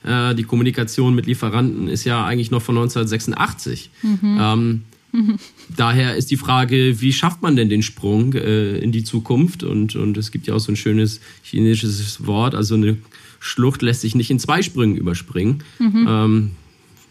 Äh, 0.02 0.34
die 0.34 0.42
Kommunikation 0.42 1.14
mit 1.14 1.26
Lieferanten 1.26 1.86
ist 1.86 2.02
ja 2.02 2.26
eigentlich 2.26 2.50
noch 2.50 2.60
von 2.60 2.76
1986. 2.76 3.90
Mhm. 4.02 4.18
Ähm, 4.40 4.82
mhm. 5.12 5.38
Daher 5.76 6.16
ist 6.16 6.32
die 6.32 6.36
Frage, 6.36 7.00
wie 7.00 7.12
schafft 7.12 7.40
man 7.40 7.54
denn 7.54 7.68
den 7.68 7.84
Sprung 7.84 8.32
äh, 8.32 8.78
in 8.78 8.90
die 8.90 9.04
Zukunft? 9.04 9.62
Und, 9.62 9.94
und 9.94 10.16
es 10.16 10.32
gibt 10.32 10.48
ja 10.48 10.54
auch 10.54 10.58
so 10.58 10.72
ein 10.72 10.76
schönes 10.76 11.20
chinesisches 11.44 12.26
Wort, 12.26 12.56
also 12.56 12.74
eine 12.74 12.96
Schlucht 13.38 13.80
lässt 13.82 14.00
sich 14.00 14.16
nicht 14.16 14.32
in 14.32 14.40
zwei 14.40 14.60
Sprüngen 14.60 14.96
überspringen. 14.96 15.62
Mhm. 15.78 16.06
Ähm, 16.08 16.50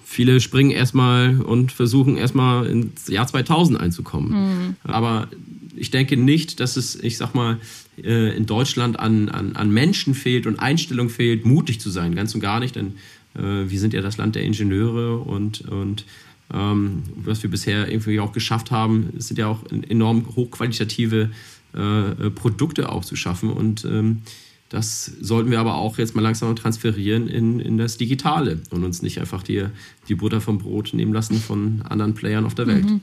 Viele 0.10 0.40
springen 0.40 0.72
erstmal 0.72 1.42
und 1.42 1.74
versuchen 1.74 2.16
erstmal 2.16 2.66
ins 2.66 3.10
Jahr 3.10 3.28
2000 3.28 3.78
einzukommen. 3.78 4.32
Mhm. 4.32 4.76
Aber 4.84 5.28
ich 5.76 5.92
denke 5.92 6.16
nicht, 6.16 6.62
dass 6.62 6.78
es, 6.78 6.96
ich 6.96 7.18
sag 7.18 7.36
mal, 7.36 7.58
äh, 8.02 8.36
in 8.36 8.46
Deutschland 8.46 8.98
an, 9.02 9.28
an, 9.28 9.58
an 9.58 9.70
Menschen 9.70 10.14
fehlt 10.14 10.48
und 10.48 10.60
Einstellung 10.60 11.10
fehlt, 11.10 11.46
mutig 11.46 11.82
zu 11.82 11.90
sein. 11.90 12.16
Ganz 12.16 12.34
und 12.34 12.40
gar 12.40 12.62
nicht, 12.62 12.78
denn 12.78 12.94
äh, 13.36 13.70
wir 13.70 13.80
sind 13.82 13.94
ja 13.94 14.02
das 14.02 14.16
Land 14.16 14.36
der 14.36 14.44
Ingenieure 14.44 15.18
und, 15.18 15.68
und 15.68 16.06
ähm, 16.54 17.04
was 17.18 17.44
wir 17.44 17.52
bisher 17.52 17.92
irgendwie 17.92 18.22
auch 18.22 18.32
geschafft 18.32 18.72
haben, 18.72 19.10
sind 19.18 19.38
ja 19.38 19.48
auch 19.48 19.60
enorm 19.70 20.26
hochqualitative 20.38 21.32
äh, 21.74 22.30
Produkte 22.30 22.94
auch 22.94 23.04
zu 23.04 23.18
schaffen. 23.18 23.52
Und 23.52 23.84
ähm, 23.84 24.22
das 24.70 25.06
sollten 25.22 25.52
wir 25.52 25.60
aber 25.60 25.76
auch 25.76 25.98
jetzt 25.98 26.16
mal 26.16 26.22
langsam 26.22 26.56
transferieren 26.56 27.28
in, 27.28 27.60
in 27.60 27.78
das 27.78 27.98
Digitale 27.98 28.60
und 28.72 28.84
uns 28.84 29.02
nicht 29.02 29.20
einfach 29.20 29.44
die, 29.44 29.66
die 30.08 30.16
Butter 30.16 30.42
vom 30.42 30.58
Brot 30.58 30.94
nehmen 30.94 31.14
lassen 31.14 31.38
von 31.38 31.82
anderen 31.84 32.14
Playern 32.14 32.46
auf 32.46 32.56
der 32.56 32.68
Welt. 32.68 32.86
Mhm. 32.86 33.02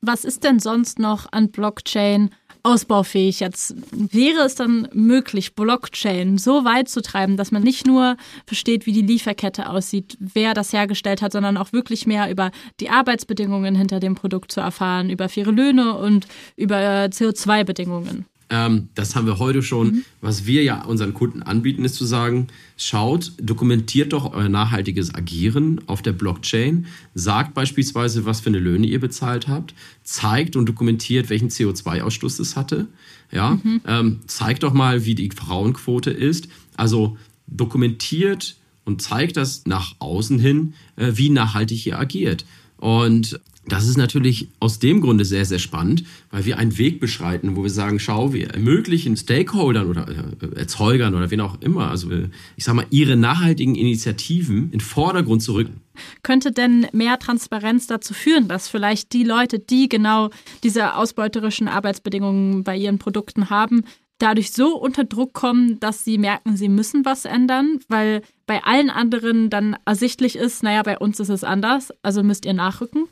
Was 0.00 0.24
ist 0.24 0.42
denn 0.42 0.58
sonst 0.58 0.98
noch 0.98 1.26
an 1.30 1.52
Blockchain 1.52 2.30
ausbaufähig? 2.64 3.38
Jetzt 3.38 3.76
wäre 3.92 4.40
es 4.40 4.56
dann 4.56 4.88
möglich, 4.92 5.54
Blockchain 5.54 6.38
so 6.38 6.64
weit 6.64 6.88
zu 6.88 7.02
treiben, 7.02 7.36
dass 7.36 7.52
man 7.52 7.62
nicht 7.62 7.86
nur 7.86 8.16
versteht, 8.44 8.84
wie 8.84 8.92
die 8.92 9.02
Lieferkette 9.02 9.68
aussieht, 9.68 10.16
wer 10.18 10.54
das 10.54 10.72
hergestellt 10.72 11.22
hat, 11.22 11.32
sondern 11.32 11.56
auch 11.56 11.72
wirklich 11.72 12.06
mehr 12.06 12.30
über 12.30 12.50
die 12.80 12.90
Arbeitsbedingungen 12.90 13.76
hinter 13.76 14.00
dem 14.00 14.16
Produkt 14.16 14.50
zu 14.50 14.60
erfahren, 14.60 15.08
über 15.08 15.28
faire 15.28 15.52
Löhne 15.52 15.94
und 15.94 16.26
über 16.56 17.04
CO2-Bedingungen. 17.04 18.26
Ähm, 18.52 18.90
das 18.94 19.16
haben 19.16 19.26
wir 19.26 19.38
heute 19.38 19.62
schon. 19.62 19.86
Mhm. 19.86 20.04
Was 20.20 20.44
wir 20.44 20.62
ja 20.62 20.84
unseren 20.84 21.14
Kunden 21.14 21.42
anbieten, 21.42 21.86
ist 21.86 21.94
zu 21.94 22.04
sagen, 22.04 22.48
schaut, 22.76 23.32
dokumentiert 23.40 24.12
doch 24.12 24.34
euer 24.34 24.50
nachhaltiges 24.50 25.14
Agieren 25.14 25.80
auf 25.86 26.02
der 26.02 26.12
Blockchain, 26.12 26.86
sagt 27.14 27.54
beispielsweise, 27.54 28.26
was 28.26 28.40
für 28.40 28.50
eine 28.50 28.58
Löhne 28.58 28.86
ihr 28.86 29.00
bezahlt 29.00 29.48
habt, 29.48 29.74
zeigt 30.04 30.54
und 30.54 30.66
dokumentiert, 30.66 31.30
welchen 31.30 31.48
CO2-Ausstoß 31.48 32.40
es 32.40 32.54
hatte. 32.54 32.88
Ja, 33.32 33.58
mhm. 33.62 33.80
ähm, 33.86 34.20
zeigt 34.26 34.64
doch 34.64 34.74
mal, 34.74 35.06
wie 35.06 35.14
die 35.14 35.30
Frauenquote 35.30 36.10
ist. 36.10 36.48
Also 36.76 37.16
dokumentiert 37.46 38.56
und 38.84 39.00
zeigt 39.00 39.38
das 39.38 39.64
nach 39.64 39.94
außen 39.98 40.38
hin, 40.38 40.74
äh, 40.96 41.12
wie 41.14 41.30
nachhaltig 41.30 41.86
ihr 41.86 41.98
agiert. 41.98 42.44
Und 42.76 43.40
das 43.66 43.86
ist 43.86 43.96
natürlich 43.96 44.48
aus 44.58 44.80
dem 44.80 45.00
Grunde 45.00 45.24
sehr, 45.24 45.44
sehr 45.44 45.60
spannend, 45.60 46.04
weil 46.30 46.44
wir 46.44 46.58
einen 46.58 46.78
Weg 46.78 46.98
beschreiten, 46.98 47.54
wo 47.54 47.62
wir 47.62 47.70
sagen, 47.70 48.00
schau, 48.00 48.32
wir 48.32 48.50
ermöglichen 48.50 49.16
Stakeholdern 49.16 49.88
oder 49.88 50.08
äh, 50.08 50.58
Erzeugern 50.58 51.14
oder 51.14 51.30
wen 51.30 51.40
auch 51.40 51.60
immer, 51.60 51.88
also 51.88 52.10
äh, 52.10 52.28
ich 52.56 52.64
sag 52.64 52.74
mal, 52.74 52.86
ihre 52.90 53.16
nachhaltigen 53.16 53.76
Initiativen 53.76 54.72
in 54.72 54.80
Vordergrund 54.80 55.42
zu 55.42 55.54
rücken. 55.54 55.80
Könnte 56.22 56.50
denn 56.50 56.86
mehr 56.92 57.18
Transparenz 57.20 57.86
dazu 57.86 58.14
führen, 58.14 58.48
dass 58.48 58.68
vielleicht 58.68 59.12
die 59.12 59.24
Leute, 59.24 59.60
die 59.60 59.88
genau 59.88 60.30
diese 60.64 60.96
ausbeuterischen 60.96 61.68
Arbeitsbedingungen 61.68 62.64
bei 62.64 62.76
ihren 62.76 62.98
Produkten 62.98 63.48
haben, 63.48 63.84
dadurch 64.18 64.52
so 64.52 64.76
unter 64.76 65.04
Druck 65.04 65.34
kommen, 65.34 65.78
dass 65.78 66.04
sie 66.04 66.18
merken, 66.18 66.56
sie 66.56 66.68
müssen 66.68 67.04
was 67.04 67.26
ändern, 67.26 67.78
weil 67.88 68.22
bei 68.46 68.64
allen 68.64 68.90
anderen 68.90 69.50
dann 69.50 69.76
ersichtlich 69.84 70.36
ist, 70.36 70.62
naja, 70.62 70.82
bei 70.82 70.98
uns 70.98 71.20
ist 71.20 71.28
es 71.28 71.44
anders, 71.44 71.92
also 72.02 72.22
müsst 72.22 72.44
ihr 72.44 72.54
nachrücken? 72.54 73.06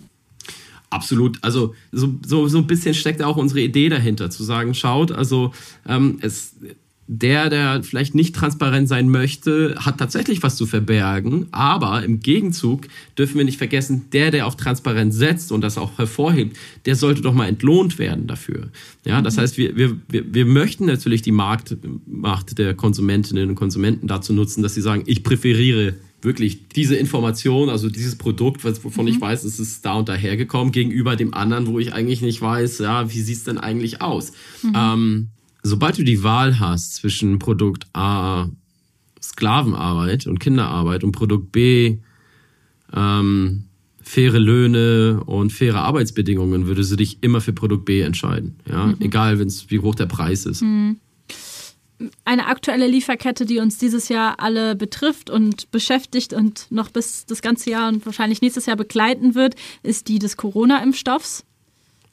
Absolut. 0.90 1.38
Also 1.42 1.74
so, 1.92 2.14
so, 2.26 2.48
so 2.48 2.58
ein 2.58 2.66
bisschen 2.66 2.94
steckt 2.94 3.22
auch 3.22 3.36
unsere 3.36 3.60
Idee 3.60 3.88
dahinter, 3.88 4.28
zu 4.28 4.42
sagen, 4.42 4.74
schaut, 4.74 5.12
also 5.12 5.52
ähm, 5.86 6.18
es, 6.20 6.56
der, 7.12 7.50
der 7.50 7.82
vielleicht 7.82 8.14
nicht 8.14 8.36
transparent 8.36 8.88
sein 8.88 9.08
möchte, 9.08 9.74
hat 9.78 9.98
tatsächlich 9.98 10.44
was 10.44 10.54
zu 10.54 10.64
verbergen. 10.66 11.48
Aber 11.50 12.04
im 12.04 12.20
Gegenzug 12.20 12.86
dürfen 13.18 13.36
wir 13.36 13.44
nicht 13.44 13.58
vergessen, 13.58 14.06
der, 14.12 14.30
der 14.30 14.46
auf 14.46 14.56
Transparenz 14.56 15.16
setzt 15.16 15.50
und 15.50 15.60
das 15.62 15.76
auch 15.76 15.98
hervorhebt, 15.98 16.56
der 16.86 16.94
sollte 16.94 17.20
doch 17.20 17.34
mal 17.34 17.48
entlohnt 17.48 17.98
werden 17.98 18.28
dafür. 18.28 18.68
Ja, 19.04 19.22
das 19.22 19.36
mhm. 19.36 19.40
heißt, 19.40 19.58
wir, 19.58 19.76
wir, 19.76 19.96
wir 20.08 20.46
möchten 20.46 20.86
natürlich 20.86 21.22
die 21.22 21.32
Marktmacht 21.32 22.58
der 22.58 22.74
Konsumentinnen 22.74 23.48
und 23.48 23.54
Konsumenten 23.56 24.06
dazu 24.06 24.32
nutzen, 24.32 24.62
dass 24.62 24.74
sie 24.74 24.82
sagen, 24.82 25.02
ich 25.06 25.24
präferiere 25.24 25.94
wirklich 26.22 26.68
diese 26.68 26.96
Information, 26.96 27.68
also 27.68 27.88
dieses 27.88 28.16
Produkt, 28.16 28.64
wovon 28.64 29.06
mhm. 29.06 29.12
ich 29.12 29.20
weiß, 29.20 29.44
es 29.44 29.58
ist 29.58 29.84
da 29.84 29.94
und 29.94 30.08
daher 30.08 30.36
gekommen, 30.36 30.72
gegenüber 30.72 31.16
dem 31.16 31.34
anderen, 31.34 31.66
wo 31.66 31.78
ich 31.78 31.92
eigentlich 31.92 32.22
nicht 32.22 32.40
weiß, 32.40 32.78
ja, 32.78 33.12
wie 33.12 33.20
sieht 33.20 33.36
es 33.36 33.44
denn 33.44 33.58
eigentlich 33.58 34.02
aus? 34.02 34.32
Mhm. 34.62 34.72
Ähm, 34.74 35.28
sobald 35.62 35.98
du 35.98 36.04
die 36.04 36.22
Wahl 36.22 36.58
hast 36.60 36.94
zwischen 36.94 37.38
Produkt 37.38 37.86
A, 37.92 38.48
Sklavenarbeit 39.22 40.26
und 40.26 40.40
Kinderarbeit 40.40 41.04
und 41.04 41.12
Produkt 41.12 41.52
B, 41.52 41.98
ähm, 42.92 43.64
faire 44.02 44.38
Löhne 44.38 45.22
und 45.24 45.52
faire 45.52 45.82
Arbeitsbedingungen, 45.82 46.66
würdest 46.66 46.90
du 46.92 46.96
dich 46.96 47.22
immer 47.22 47.40
für 47.40 47.52
Produkt 47.52 47.84
B 47.84 48.00
entscheiden. 48.00 48.56
Ja? 48.68 48.86
Mhm. 48.86 48.96
Egal, 49.00 49.38
wie 49.38 49.78
hoch 49.78 49.94
der 49.94 50.06
Preis 50.06 50.46
ist. 50.46 50.62
Eine 52.30 52.46
aktuelle 52.46 52.86
Lieferkette, 52.86 53.44
die 53.44 53.58
uns 53.58 53.76
dieses 53.78 54.08
Jahr 54.08 54.36
alle 54.38 54.76
betrifft 54.76 55.30
und 55.30 55.68
beschäftigt 55.72 56.32
und 56.32 56.68
noch 56.70 56.88
bis 56.88 57.26
das 57.26 57.42
ganze 57.42 57.70
Jahr 57.70 57.88
und 57.88 58.06
wahrscheinlich 58.06 58.40
nächstes 58.40 58.66
Jahr 58.66 58.76
begleiten 58.76 59.34
wird, 59.34 59.56
ist 59.82 60.06
die 60.06 60.20
des 60.20 60.36
Corona-Impfstoffs. 60.36 61.44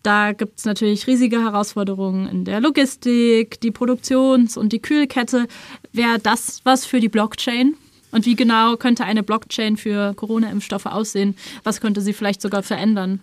Da 0.02 0.32
gibt 0.32 0.58
es 0.58 0.66
natürlich 0.66 1.06
riesige 1.06 1.44
Herausforderungen 1.44 2.28
in 2.28 2.46
der 2.46 2.62
Logistik, 2.62 3.62
die 3.62 3.70
Produktions- 3.70 4.58
und 4.58 4.74
die 4.74 4.82
Kühlkette. 4.82 5.46
Wäre 5.94 6.18
das 6.18 6.62
was 6.64 6.84
für 6.84 7.00
die 7.00 7.10
Blockchain? 7.10 7.76
Und 8.10 8.26
wie 8.26 8.36
genau 8.36 8.76
könnte 8.76 9.04
eine 9.04 9.22
Blockchain 9.22 9.78
für 9.78 10.16
Corona-Impfstoffe 10.16 10.88
aussehen? 10.88 11.38
Was 11.64 11.80
könnte 11.80 12.02
sie 12.02 12.14
vielleicht 12.14 12.42
sogar 12.42 12.64
verändern? 12.64 13.20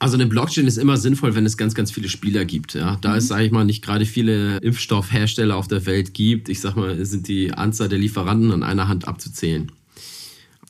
Also 0.00 0.14
eine 0.14 0.26
Blockchain 0.26 0.66
ist 0.66 0.78
immer 0.78 0.96
sinnvoll, 0.96 1.34
wenn 1.34 1.44
es 1.44 1.58
ganz, 1.58 1.74
ganz 1.74 1.92
viele 1.92 2.08
Spieler 2.08 2.46
gibt. 2.46 2.72
Ja, 2.72 2.96
da 3.02 3.10
mhm. 3.10 3.16
es, 3.16 3.28
sage 3.28 3.44
ich 3.44 3.52
mal, 3.52 3.66
nicht 3.66 3.84
gerade 3.84 4.06
viele 4.06 4.56
Impfstoffhersteller 4.56 5.54
auf 5.54 5.68
der 5.68 5.84
Welt 5.84 6.14
gibt. 6.14 6.48
Ich 6.48 6.60
sag 6.60 6.74
mal, 6.74 7.04
sind 7.04 7.28
die 7.28 7.52
Anzahl 7.52 7.90
der 7.90 7.98
Lieferanten 7.98 8.50
an 8.50 8.62
einer 8.62 8.88
Hand 8.88 9.06
abzuzählen. 9.06 9.70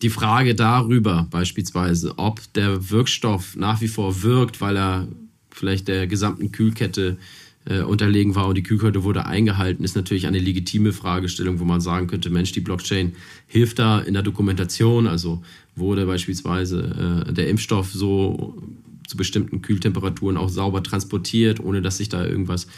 Die 0.03 0.11
Frage 0.11 0.57
darüber 0.57 1.29
beispielsweise, 1.31 2.14
ob 2.19 2.40
der 2.55 2.90
Wirkstoff 2.90 3.55
nach 3.55 3.81
wie 3.81 3.88
vor 3.88 4.23
wirkt, 4.23 4.61
weil 4.61 4.77
er 4.77 5.07
vielleicht 5.51 5.87
der 5.87 6.09
gesamten 6.09 6.51
Kühlkette 6.51 7.16
äh, 7.66 7.83
unterlegen 7.83 8.35
war 8.35 8.49
und 8.49 8.57
die 8.57 8.64
Kühlkette 8.64 9.05
wurde 9.05 9.27
eingehalten, 9.27 9.85
ist 9.85 9.95
natürlich 9.95 10.27
eine 10.27 10.40
legitime 10.40 10.93
Fragestellung, 10.93 11.61
wo 11.61 11.64
man 11.64 11.81
sagen 11.81 12.09
könnte, 12.09 12.31
Mensch, 12.31 12.51
die 12.51 12.61
Blockchain 12.61 13.12
hilft 13.47 13.79
da 13.79 14.01
in 14.01 14.14
der 14.14 14.25
Dokumentation. 14.25 15.07
Also 15.07 15.40
wurde 15.77 16.05
beispielsweise 16.07 17.27
äh, 17.29 17.33
der 17.33 17.49
Impfstoff 17.49 17.93
so 17.93 18.61
zu 19.11 19.16
bestimmten 19.16 19.61
Kühltemperaturen 19.61 20.37
auch 20.37 20.49
sauber 20.49 20.83
transportiert, 20.83 21.59
ohne 21.61 21.83
dass 21.83 21.96
sich 21.96 22.09
da 22.09 22.25
irgendwas 22.25 22.68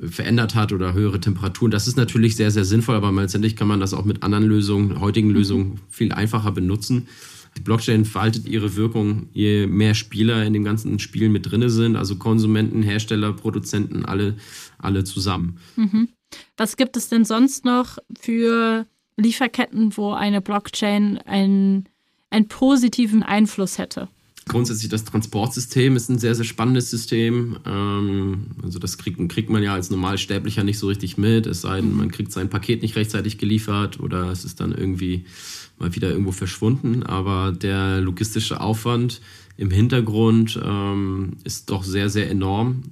verändert 0.00 0.54
hat 0.54 0.72
oder 0.72 0.92
höhere 0.92 1.18
Temperaturen. 1.18 1.70
Das 1.70 1.88
ist 1.88 1.96
natürlich 1.96 2.36
sehr, 2.36 2.50
sehr 2.50 2.66
sinnvoll, 2.66 2.94
aber 2.94 3.10
letztendlich 3.10 3.56
kann 3.56 3.68
man 3.68 3.80
das 3.80 3.94
auch 3.94 4.04
mit 4.04 4.22
anderen 4.22 4.44
Lösungen, 4.44 5.00
heutigen 5.00 5.30
Lösungen 5.30 5.80
viel 5.88 6.12
einfacher 6.12 6.52
benutzen. 6.52 7.08
Die 7.56 7.62
Blockchain 7.62 8.04
faltet 8.04 8.46
ihre 8.46 8.76
Wirkung, 8.76 9.28
je 9.32 9.66
mehr 9.66 9.94
Spieler 9.94 10.44
in 10.44 10.52
dem 10.52 10.62
ganzen 10.62 10.98
Spiel 10.98 11.30
mit 11.30 11.50
drin 11.50 11.68
sind, 11.70 11.96
also 11.96 12.16
Konsumenten, 12.16 12.82
Hersteller, 12.82 13.32
Produzenten, 13.32 14.04
alle, 14.04 14.36
alle 14.76 15.04
zusammen. 15.04 15.58
Mhm. 15.76 16.08
Was 16.58 16.76
gibt 16.76 16.98
es 16.98 17.08
denn 17.08 17.24
sonst 17.24 17.64
noch 17.64 17.96
für 18.20 18.86
Lieferketten, 19.16 19.96
wo 19.96 20.12
eine 20.12 20.42
Blockchain 20.42 21.18
einen, 21.24 21.88
einen 22.28 22.46
positiven 22.46 23.22
Einfluss 23.22 23.78
hätte? 23.78 24.08
Grundsätzlich 24.48 24.88
das 24.88 25.04
Transportsystem 25.04 25.94
ist 25.94 26.08
ein 26.08 26.18
sehr, 26.18 26.34
sehr 26.34 26.44
spannendes 26.44 26.90
System. 26.90 27.58
Ähm, 27.64 28.46
also 28.62 28.78
das 28.78 28.98
kriegt, 28.98 29.26
kriegt 29.28 29.50
man 29.50 29.62
ja 29.62 29.74
als 29.74 29.90
Normalsterblicher 29.90 30.64
nicht 30.64 30.78
so 30.78 30.88
richtig 30.88 31.18
mit, 31.18 31.46
es 31.46 31.60
sei 31.60 31.80
denn, 31.80 31.94
man 31.94 32.10
kriegt 32.10 32.32
sein 32.32 32.50
Paket 32.50 32.82
nicht 32.82 32.96
rechtzeitig 32.96 33.38
geliefert 33.38 34.00
oder 34.00 34.30
es 34.30 34.44
ist 34.44 34.60
dann 34.60 34.72
irgendwie 34.72 35.24
mal 35.78 35.94
wieder 35.94 36.10
irgendwo 36.10 36.32
verschwunden. 36.32 37.02
Aber 37.02 37.52
der 37.52 38.00
logistische 38.00 38.60
Aufwand 38.60 39.20
im 39.56 39.70
Hintergrund 39.70 40.58
ähm, 40.62 41.36
ist 41.44 41.70
doch 41.70 41.84
sehr, 41.84 42.08
sehr 42.10 42.30
enorm. 42.30 42.82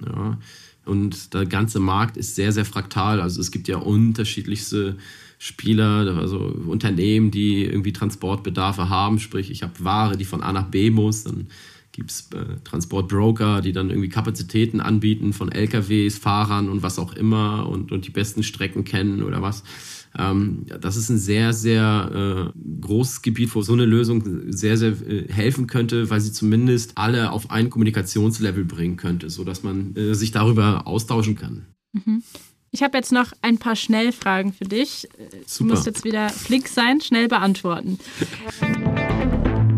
Und 0.85 1.33
der 1.33 1.45
ganze 1.45 1.79
Markt 1.79 2.17
ist 2.17 2.35
sehr, 2.35 2.51
sehr 2.51 2.65
fraktal. 2.65 3.19
Also 3.19 3.41
es 3.41 3.51
gibt 3.51 3.67
ja 3.67 3.77
unterschiedlichste 3.77 4.97
Spieler, 5.37 6.17
also 6.17 6.39
Unternehmen, 6.39 7.31
die 7.31 7.63
irgendwie 7.63 7.93
Transportbedarfe 7.93 8.89
haben. 8.89 9.19
Sprich, 9.19 9.51
ich 9.51 9.63
habe 9.63 9.73
Ware, 9.79 10.17
die 10.17 10.25
von 10.25 10.41
A 10.41 10.51
nach 10.51 10.67
B 10.69 10.89
muss. 10.89 11.23
Dann 11.23 11.47
gibt 11.91 12.11
es 12.11 12.29
äh, 12.31 12.57
Transportbroker, 12.63 13.61
die 13.61 13.71
dann 13.71 13.89
irgendwie 13.89 14.09
Kapazitäten 14.09 14.81
anbieten 14.81 15.33
von 15.33 15.51
LKWs, 15.51 16.17
Fahrern 16.17 16.69
und 16.69 16.83
was 16.83 16.99
auch 16.99 17.13
immer 17.13 17.67
und, 17.67 17.91
und 17.91 18.05
die 18.05 18.11
besten 18.11 18.43
Strecken 18.43 18.83
kennen 18.83 19.23
oder 19.23 19.41
was. 19.41 19.63
Ähm, 20.17 20.65
das 20.79 20.95
ist 20.95 21.09
ein 21.09 21.17
sehr, 21.17 21.53
sehr 21.53 22.53
äh, 22.55 22.59
großes 22.81 23.21
Gebiet, 23.21 23.53
wo 23.53 23.61
so 23.61 23.73
eine 23.73 23.85
Lösung 23.85 24.51
sehr, 24.51 24.77
sehr 24.77 24.91
äh, 25.07 25.31
helfen 25.31 25.67
könnte, 25.67 26.09
weil 26.09 26.21
sie 26.21 26.31
zumindest 26.31 26.93
alle 26.97 27.31
auf 27.31 27.51
ein 27.51 27.69
Kommunikationslevel 27.69 28.65
bringen 28.65 28.97
könnte, 28.97 29.29
sodass 29.29 29.63
man 29.63 29.95
äh, 29.95 30.13
sich 30.13 30.31
darüber 30.31 30.87
austauschen 30.87 31.35
kann. 31.35 31.65
Mhm. 31.93 32.23
Ich 32.77 32.83
habe 32.83 32.95
jetzt 32.95 33.11
noch 33.11 33.33
ein 33.41 33.57
paar 33.57 33.75
Schnellfragen 33.75 34.53
für 34.53 34.65
dich. 34.65 35.07
Super. 35.47 35.57
Du 35.57 35.63
musst 35.63 35.87
jetzt 35.87 36.03
wieder 36.03 36.29
flink 36.29 36.67
sein, 36.67 37.01
schnell 37.01 37.27
beantworten. 37.27 37.97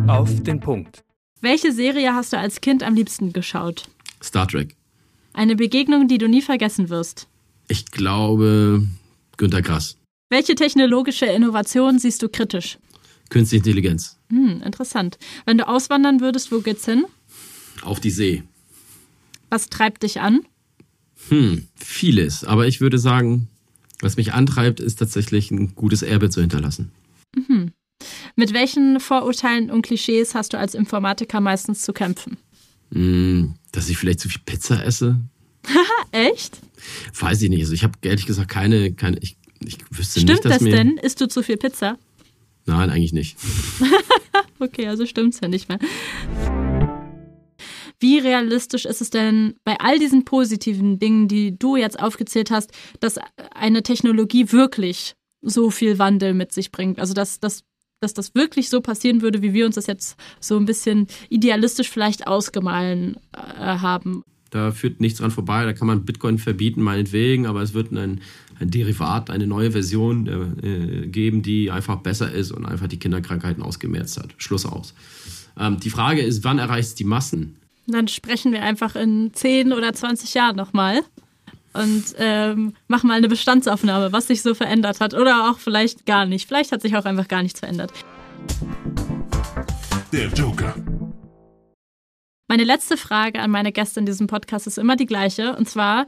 Auf 0.05 0.43
den 0.43 0.59
Punkt. 0.59 1.05
Welche 1.39 1.71
Serie 1.71 2.13
hast 2.13 2.33
du 2.33 2.37
als 2.37 2.59
Kind 2.59 2.83
am 2.83 2.95
liebsten 2.95 3.31
geschaut? 3.31 3.87
Star 4.21 4.49
Trek. 4.49 4.75
Eine 5.31 5.55
Begegnung, 5.55 6.09
die 6.09 6.17
du 6.17 6.27
nie 6.27 6.41
vergessen 6.41 6.89
wirst. 6.89 7.29
Ich 7.69 7.85
glaube 7.85 8.85
Günter 9.37 9.61
Grass. 9.61 9.95
Welche 10.29 10.55
technologische 10.55 11.25
Innovation 11.25 11.99
siehst 11.99 12.21
du 12.21 12.27
kritisch? 12.27 12.79
Künstliche 13.29 13.59
Intelligenz. 13.59 14.19
Hm, 14.29 14.61
interessant. 14.61 15.17
Wenn 15.45 15.57
du 15.57 15.69
auswandern 15.69 16.19
würdest, 16.19 16.51
wo 16.51 16.59
geht's 16.59 16.83
hin? 16.83 17.05
Auf 17.81 18.01
die 18.01 18.11
See. 18.11 18.43
Was 19.49 19.69
treibt 19.69 20.03
dich 20.03 20.19
an? 20.19 20.41
Hm, 21.27 21.67
vieles. 21.75 22.43
Aber 22.43 22.67
ich 22.67 22.81
würde 22.81 22.97
sagen, 22.97 23.47
was 24.01 24.17
mich 24.17 24.33
antreibt, 24.33 24.79
ist 24.79 24.99
tatsächlich 24.99 25.51
ein 25.51 25.75
gutes 25.75 26.01
Erbe 26.01 26.29
zu 26.29 26.41
hinterlassen. 26.41 26.91
Mhm. 27.35 27.73
Mit 28.35 28.53
welchen 28.53 28.99
Vorurteilen 28.99 29.69
und 29.69 29.81
Klischees 29.81 30.33
hast 30.33 30.53
du 30.53 30.57
als 30.57 30.73
Informatiker 30.73 31.41
meistens 31.41 31.81
zu 31.81 31.91
kämpfen? 31.91 32.37
Hm, 32.93 33.55
dass 33.71 33.89
ich 33.89 33.97
vielleicht 33.97 34.21
zu 34.21 34.29
viel 34.29 34.41
Pizza 34.45 34.83
esse. 34.83 35.19
Echt? 36.11 36.59
Weiß 37.19 37.41
ich 37.41 37.49
nicht. 37.49 37.61
Also 37.61 37.73
ich 37.73 37.83
habe 37.83 37.93
ehrlich 38.01 38.25
gesagt 38.25 38.49
keine, 38.49 38.93
keine 38.93 39.17
ich 39.19 39.37
ich 39.65 39.77
wüsste 39.91 40.21
Stimmt 40.21 40.29
nicht, 40.29 40.45
dass 40.45 40.53
das 40.53 40.61
mir... 40.61 40.71
denn? 40.71 40.97
Isst 40.97 41.19
du 41.21 41.27
zu 41.27 41.43
viel 41.43 41.57
Pizza? 41.57 41.97
Nein, 42.65 42.89
eigentlich 42.89 43.13
nicht. 43.13 43.37
okay, 44.59 44.87
also 44.87 45.05
stimmt's 45.05 45.39
ja 45.41 45.47
nicht 45.47 45.69
mehr. 45.69 45.79
Wie 47.99 48.17
realistisch 48.17 48.85
ist 48.85 49.01
es 49.01 49.09
denn 49.09 49.55
bei 49.65 49.77
all 49.79 49.99
diesen 49.99 50.23
positiven 50.23 50.99
Dingen, 50.99 51.27
die 51.27 51.57
du 51.57 51.75
jetzt 51.75 51.99
aufgezählt 51.99 52.49
hast, 52.49 52.71
dass 53.01 53.19
eine 53.53 53.83
Technologie 53.83 54.51
wirklich 54.51 55.15
so 55.41 55.69
viel 55.69 55.99
Wandel 55.99 56.33
mit 56.33 56.53
sich 56.53 56.71
bringt? 56.71 56.99
Also, 56.99 57.13
dass, 57.13 57.39
dass, 57.41 57.63
dass 57.99 58.13
das 58.13 58.35
wirklich 58.35 58.69
so 58.69 58.79
passieren 58.79 59.21
würde, 59.21 59.41
wie 59.41 59.53
wir 59.53 59.65
uns 59.65 59.75
das 59.75 59.87
jetzt 59.87 60.17
so 60.39 60.57
ein 60.57 60.65
bisschen 60.65 61.07
idealistisch 61.29 61.89
vielleicht 61.89 62.25
ausgemahlen 62.27 63.17
äh, 63.33 63.39
haben? 63.39 64.23
Da 64.49 64.71
führt 64.71 65.01
nichts 65.01 65.19
dran 65.19 65.31
vorbei. 65.31 65.65
Da 65.65 65.73
kann 65.73 65.87
man 65.87 66.05
Bitcoin 66.05 66.37
verbieten, 66.37 66.81
meinetwegen, 66.81 67.45
aber 67.45 67.61
es 67.61 67.73
wird 67.73 67.91
ein, 67.91 68.21
ein 68.59 68.71
Derivat, 68.71 69.29
eine 69.29 69.45
neue 69.45 69.71
Version 69.71 70.25
äh, 70.63 71.07
geben, 71.07 71.41
die 71.41 71.69
einfach 71.69 71.97
besser 71.97 72.31
ist 72.31 72.51
und 72.51 72.65
einfach 72.65 72.87
die 72.87 72.97
Kinderkrankheiten 72.97 73.61
ausgemerzt 73.61 74.17
hat. 74.17 74.33
Schluss 74.37 74.65
aus. 74.65 74.93
Ähm, 75.57 75.79
die 75.81 75.89
Frage 75.89 76.21
ist, 76.21 76.43
wann 76.45 76.59
erreicht 76.59 76.89
es 76.89 76.95
die 76.95 77.03
Massen? 77.03 77.57
Dann 77.93 78.07
sprechen 78.07 78.51
wir 78.51 78.61
einfach 78.61 78.95
in 78.95 79.33
10 79.33 79.73
oder 79.73 79.93
20 79.93 80.33
Jahren 80.33 80.55
nochmal 80.55 81.01
und 81.73 82.03
ähm, 82.17 82.73
machen 82.87 83.07
mal 83.07 83.15
eine 83.15 83.27
Bestandsaufnahme, 83.27 84.11
was 84.11 84.27
sich 84.27 84.41
so 84.41 84.53
verändert 84.53 84.99
hat. 84.99 85.13
Oder 85.13 85.49
auch 85.49 85.59
vielleicht 85.59 86.05
gar 86.05 86.25
nicht. 86.25 86.47
Vielleicht 86.47 86.71
hat 86.71 86.81
sich 86.81 86.95
auch 86.95 87.05
einfach 87.05 87.27
gar 87.27 87.43
nichts 87.43 87.59
verändert. 87.59 87.91
Der 90.11 90.27
Joker. 90.29 90.75
Meine 92.47 92.63
letzte 92.63 92.97
Frage 92.97 93.39
an 93.41 93.51
meine 93.51 93.71
Gäste 93.71 93.99
in 93.99 94.07
diesem 94.07 94.25
Podcast 94.25 94.65
ist 94.65 94.79
immer 94.79 94.95
die 94.95 95.05
gleiche. 95.05 95.55
Und 95.55 95.69
zwar, 95.69 96.07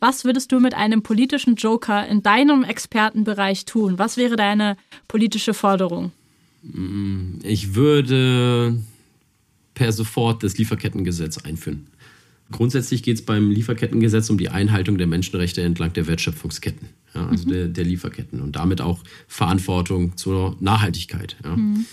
was 0.00 0.24
würdest 0.24 0.50
du 0.50 0.58
mit 0.58 0.72
einem 0.72 1.02
politischen 1.02 1.56
Joker 1.56 2.06
in 2.06 2.22
deinem 2.22 2.64
Expertenbereich 2.64 3.66
tun? 3.66 3.98
Was 3.98 4.16
wäre 4.16 4.36
deine 4.36 4.78
politische 5.08 5.52
Forderung? 5.52 6.12
Mm, 6.62 7.40
ich 7.42 7.74
würde 7.74 8.78
per 9.74 9.92
sofort 9.92 10.42
das 10.42 10.56
Lieferkettengesetz 10.56 11.38
einführen. 11.38 11.86
Grundsätzlich 12.50 13.02
geht 13.02 13.16
es 13.16 13.24
beim 13.24 13.50
Lieferkettengesetz 13.50 14.28
um 14.30 14.38
die 14.38 14.50
Einhaltung 14.50 14.98
der 14.98 15.06
Menschenrechte 15.06 15.62
entlang 15.62 15.92
der 15.94 16.06
Wertschöpfungsketten, 16.06 16.88
ja, 17.14 17.26
also 17.26 17.48
mhm. 17.48 17.52
der, 17.52 17.68
der, 17.68 17.84
Lieferketten 17.84 18.40
und 18.40 18.56
damit 18.56 18.80
auch 18.80 19.00
Verantwortung 19.26 20.16
zur 20.16 20.56
Nachhaltigkeit. 20.60 21.36
Ja. 21.42 21.56
Mhm. 21.56 21.86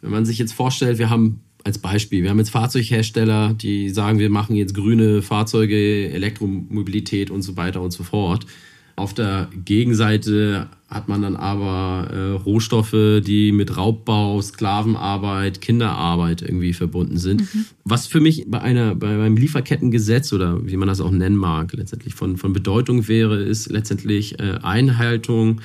Wenn 0.00 0.10
man 0.10 0.24
sich 0.24 0.38
jetzt 0.38 0.52
vorstellt, 0.52 0.98
wir 0.98 1.10
haben 1.10 1.40
als 1.64 1.78
Beispiel. 1.78 2.22
Wir 2.22 2.30
haben 2.30 2.38
jetzt 2.38 2.50
Fahrzeughersteller, 2.50 3.54
die 3.54 3.90
sagen, 3.90 4.18
wir 4.18 4.30
machen 4.30 4.56
jetzt 4.56 4.74
grüne 4.74 5.20
Fahrzeuge, 5.20 6.10
Elektromobilität 6.10 7.30
und 7.30 7.42
so 7.42 7.56
weiter 7.58 7.82
und 7.82 7.90
so 7.90 8.02
fort. 8.02 8.46
Auf 9.00 9.14
der 9.14 9.48
Gegenseite 9.64 10.68
hat 10.86 11.08
man 11.08 11.22
dann 11.22 11.34
aber 11.34 12.10
äh, 12.12 12.32
Rohstoffe, 12.32 13.22
die 13.24 13.50
mit 13.50 13.78
Raubbau, 13.78 14.42
Sklavenarbeit, 14.42 15.62
Kinderarbeit 15.62 16.42
irgendwie 16.42 16.74
verbunden 16.74 17.16
sind. 17.16 17.40
Mhm. 17.40 17.64
Was 17.84 18.06
für 18.06 18.20
mich 18.20 18.44
bei 18.48 18.60
einer, 18.60 18.94
bei 18.94 19.08
einem 19.08 19.38
Lieferkettengesetz 19.38 20.34
oder 20.34 20.66
wie 20.66 20.76
man 20.76 20.86
das 20.86 21.00
auch 21.00 21.12
nennen 21.12 21.36
mag, 21.36 21.72
letztendlich 21.72 22.12
von, 22.12 22.36
von 22.36 22.52
Bedeutung 22.52 23.08
wäre, 23.08 23.42
ist 23.42 23.70
letztendlich 23.70 24.38
äh, 24.38 24.58
Einhaltung 24.62 25.62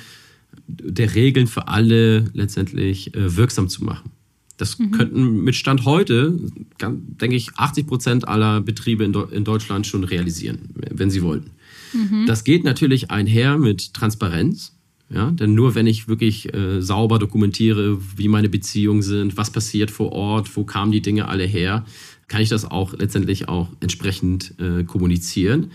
der 0.67 1.13
Regeln 1.13 1.48
für 1.48 1.67
alle 1.67 2.24
letztendlich 2.34 3.13
äh, 3.15 3.36
wirksam 3.36 3.67
zu 3.67 3.84
machen. 3.84 4.12
Das 4.56 4.80
mhm. 4.80 4.91
könnten 4.91 5.43
mit 5.43 5.56
Stand 5.56 5.84
heute, 5.84 6.39
denke 6.80 7.36
ich, 7.36 7.54
80 7.58 7.86
Prozent 7.86 8.28
aller 8.30 8.62
Betriebe 8.62 9.04
in, 9.04 9.13
in, 9.13 9.43
Deutschland 9.43 9.86
schon 9.86 10.06
realisieren, 10.06 10.69
wenn 10.74 11.10
sie 11.10 11.21
wollten. 11.21 11.52
Mhm. 11.95 12.25
Das 12.27 12.43
geht 12.43 12.63
natürlich 12.63 13.10
einher 13.12 13.58
mit 13.58 13.93
Transparenz. 13.93 14.73
Ja, 15.08 15.29
denn 15.29 15.53
nur 15.53 15.75
wenn 15.75 15.86
ich 15.86 16.08
wirklich 16.08 16.51
äh, 16.55 16.81
sauber 16.81 17.19
dokumentiere, 17.19 17.99
wie 18.17 18.27
meine 18.27 18.49
Beziehungen 18.49 19.03
sind, 19.03 19.38
was 19.38 19.51
passiert 19.51 19.91
vor 19.91 20.12
Ort, 20.12 20.58
wo 20.58 20.63
kamen 20.63 20.91
die 20.91 21.01
Dinge 21.01 21.27
alle 21.27 21.45
her, 21.45 21.86
kann 22.27 22.41
ich 22.41 22.49
das 22.49 22.65
auch 22.65 22.93
letztendlich 22.93 23.47
auch 23.47 23.69
entsprechend 23.81 24.55
äh, 24.60 24.84
kommunizieren. 24.84 25.71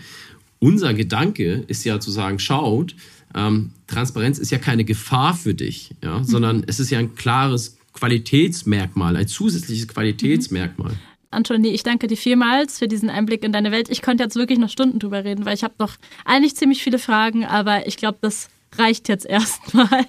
Unser 0.59 0.93
Gedanke 0.93 1.63
ist 1.67 1.85
ja 1.85 2.01
zu 2.01 2.11
sagen, 2.11 2.39
schaut, 2.39 2.93
ähm, 3.33 3.71
Transparenz 3.87 4.37
ist 4.37 4.51
ja 4.51 4.57
keine 4.57 4.83
Gefahr 4.83 5.33
für 5.33 5.53
dich, 5.53 5.91
ja, 6.03 6.19
mhm. 6.19 6.23
sondern 6.25 6.63
es 6.67 6.81
ist 6.81 6.89
ja 6.89 6.99
ein 6.99 7.15
klares 7.15 7.77
Qualitätsmerkmal, 7.93 9.15
ein 9.15 9.27
zusätzliches 9.27 9.87
Qualitätsmerkmal. 9.87 10.93
Mhm. 11.31 11.37
Antoni, 11.37 11.69
ich 11.69 11.83
danke 11.83 12.07
dir 12.07 12.17
vielmals 12.17 12.79
für 12.79 12.87
diesen 12.87 13.09
Einblick 13.09 13.43
in 13.43 13.51
deine 13.51 13.71
Welt. 13.71 13.89
Ich 13.89 14.01
konnte 14.01 14.23
jetzt 14.23 14.35
wirklich 14.35 14.59
noch 14.59 14.69
Stunden 14.69 14.99
drüber 14.99 15.23
reden, 15.23 15.45
weil 15.45 15.55
ich 15.55 15.63
habe 15.63 15.75
noch 15.79 15.95
eigentlich 16.25 16.55
ziemlich 16.55 16.83
viele 16.83 16.99
Fragen, 16.99 17.45
aber 17.45 17.87
ich 17.87 17.97
glaube, 17.97 18.19
das 18.21 18.49
reicht 18.77 19.09
jetzt 19.09 19.25
erstmal. 19.29 20.05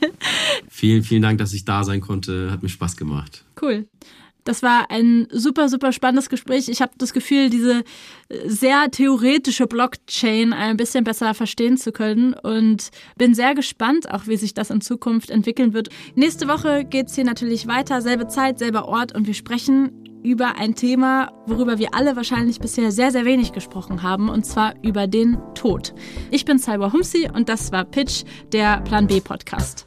Vielen, 0.69 1.03
vielen 1.03 1.23
Dank, 1.23 1.39
dass 1.39 1.53
ich 1.53 1.65
da 1.65 1.85
sein 1.85 2.01
konnte. 2.01 2.51
Hat 2.51 2.63
mir 2.63 2.69
Spaß 2.69 2.97
gemacht. 2.97 3.45
Cool. 3.61 3.87
Das 4.45 4.63
war 4.63 4.91
ein 4.91 5.29
super, 5.31 5.69
super 5.69 5.93
spannendes 5.93 6.29
Gespräch. 6.29 6.69
Ich 6.69 6.83
habe 6.83 6.93
das 6.99 7.13
Gefühl, 7.13 7.49
diese 7.49 7.85
sehr 8.45 8.91
theoretische 8.91 9.69
Blockchain 9.69 10.53
ein 10.53 10.77
bisschen 10.77 11.05
besser 11.05 11.35
verstehen 11.35 11.77
zu 11.77 11.93
können 11.93 12.35
und 12.35 12.91
bin 13.17 13.35
sehr 13.35 13.55
gespannt, 13.55 14.11
auch 14.11 14.27
wie 14.27 14.37
sich 14.37 14.53
das 14.53 14.71
in 14.71 14.81
Zukunft 14.81 15.31
entwickeln 15.31 15.75
wird. 15.75 15.91
Nächste 16.17 16.49
Woche 16.49 16.85
geht 16.85 17.07
es 17.07 17.15
hier 17.15 17.25
natürlich 17.25 17.69
weiter, 17.69 18.03
selbe 18.03 18.27
Zeit, 18.27 18.59
selber 18.59 18.89
Ort 18.89 19.15
und 19.15 19.29
wir 19.29 19.35
sprechen 19.35 20.02
über 20.23 20.57
ein 20.57 20.75
Thema, 20.75 21.33
worüber 21.47 21.79
wir 21.79 21.95
alle 21.95 22.17
wahrscheinlich 22.17 22.61
bisher 22.61 22.93
sehr, 22.93 23.11
sehr 23.11 23.25
wenig 23.25 23.53
gesprochen 23.53 24.03
haben, 24.03 24.29
und 24.29 24.45
zwar 24.45 24.75
über 24.83 25.07
den 25.07 25.39
Tod. 25.55 25.95
Ich 26.31 26.45
bin 26.45 26.59
Cyber 26.59 26.93
Humsi 26.93 27.29
und 27.33 27.49
das 27.49 27.73
war 27.73 27.85
Pitch, 27.85 28.25
der 28.53 28.81
Plan 28.83 29.07
B 29.07 29.21
Podcast. 29.21 29.87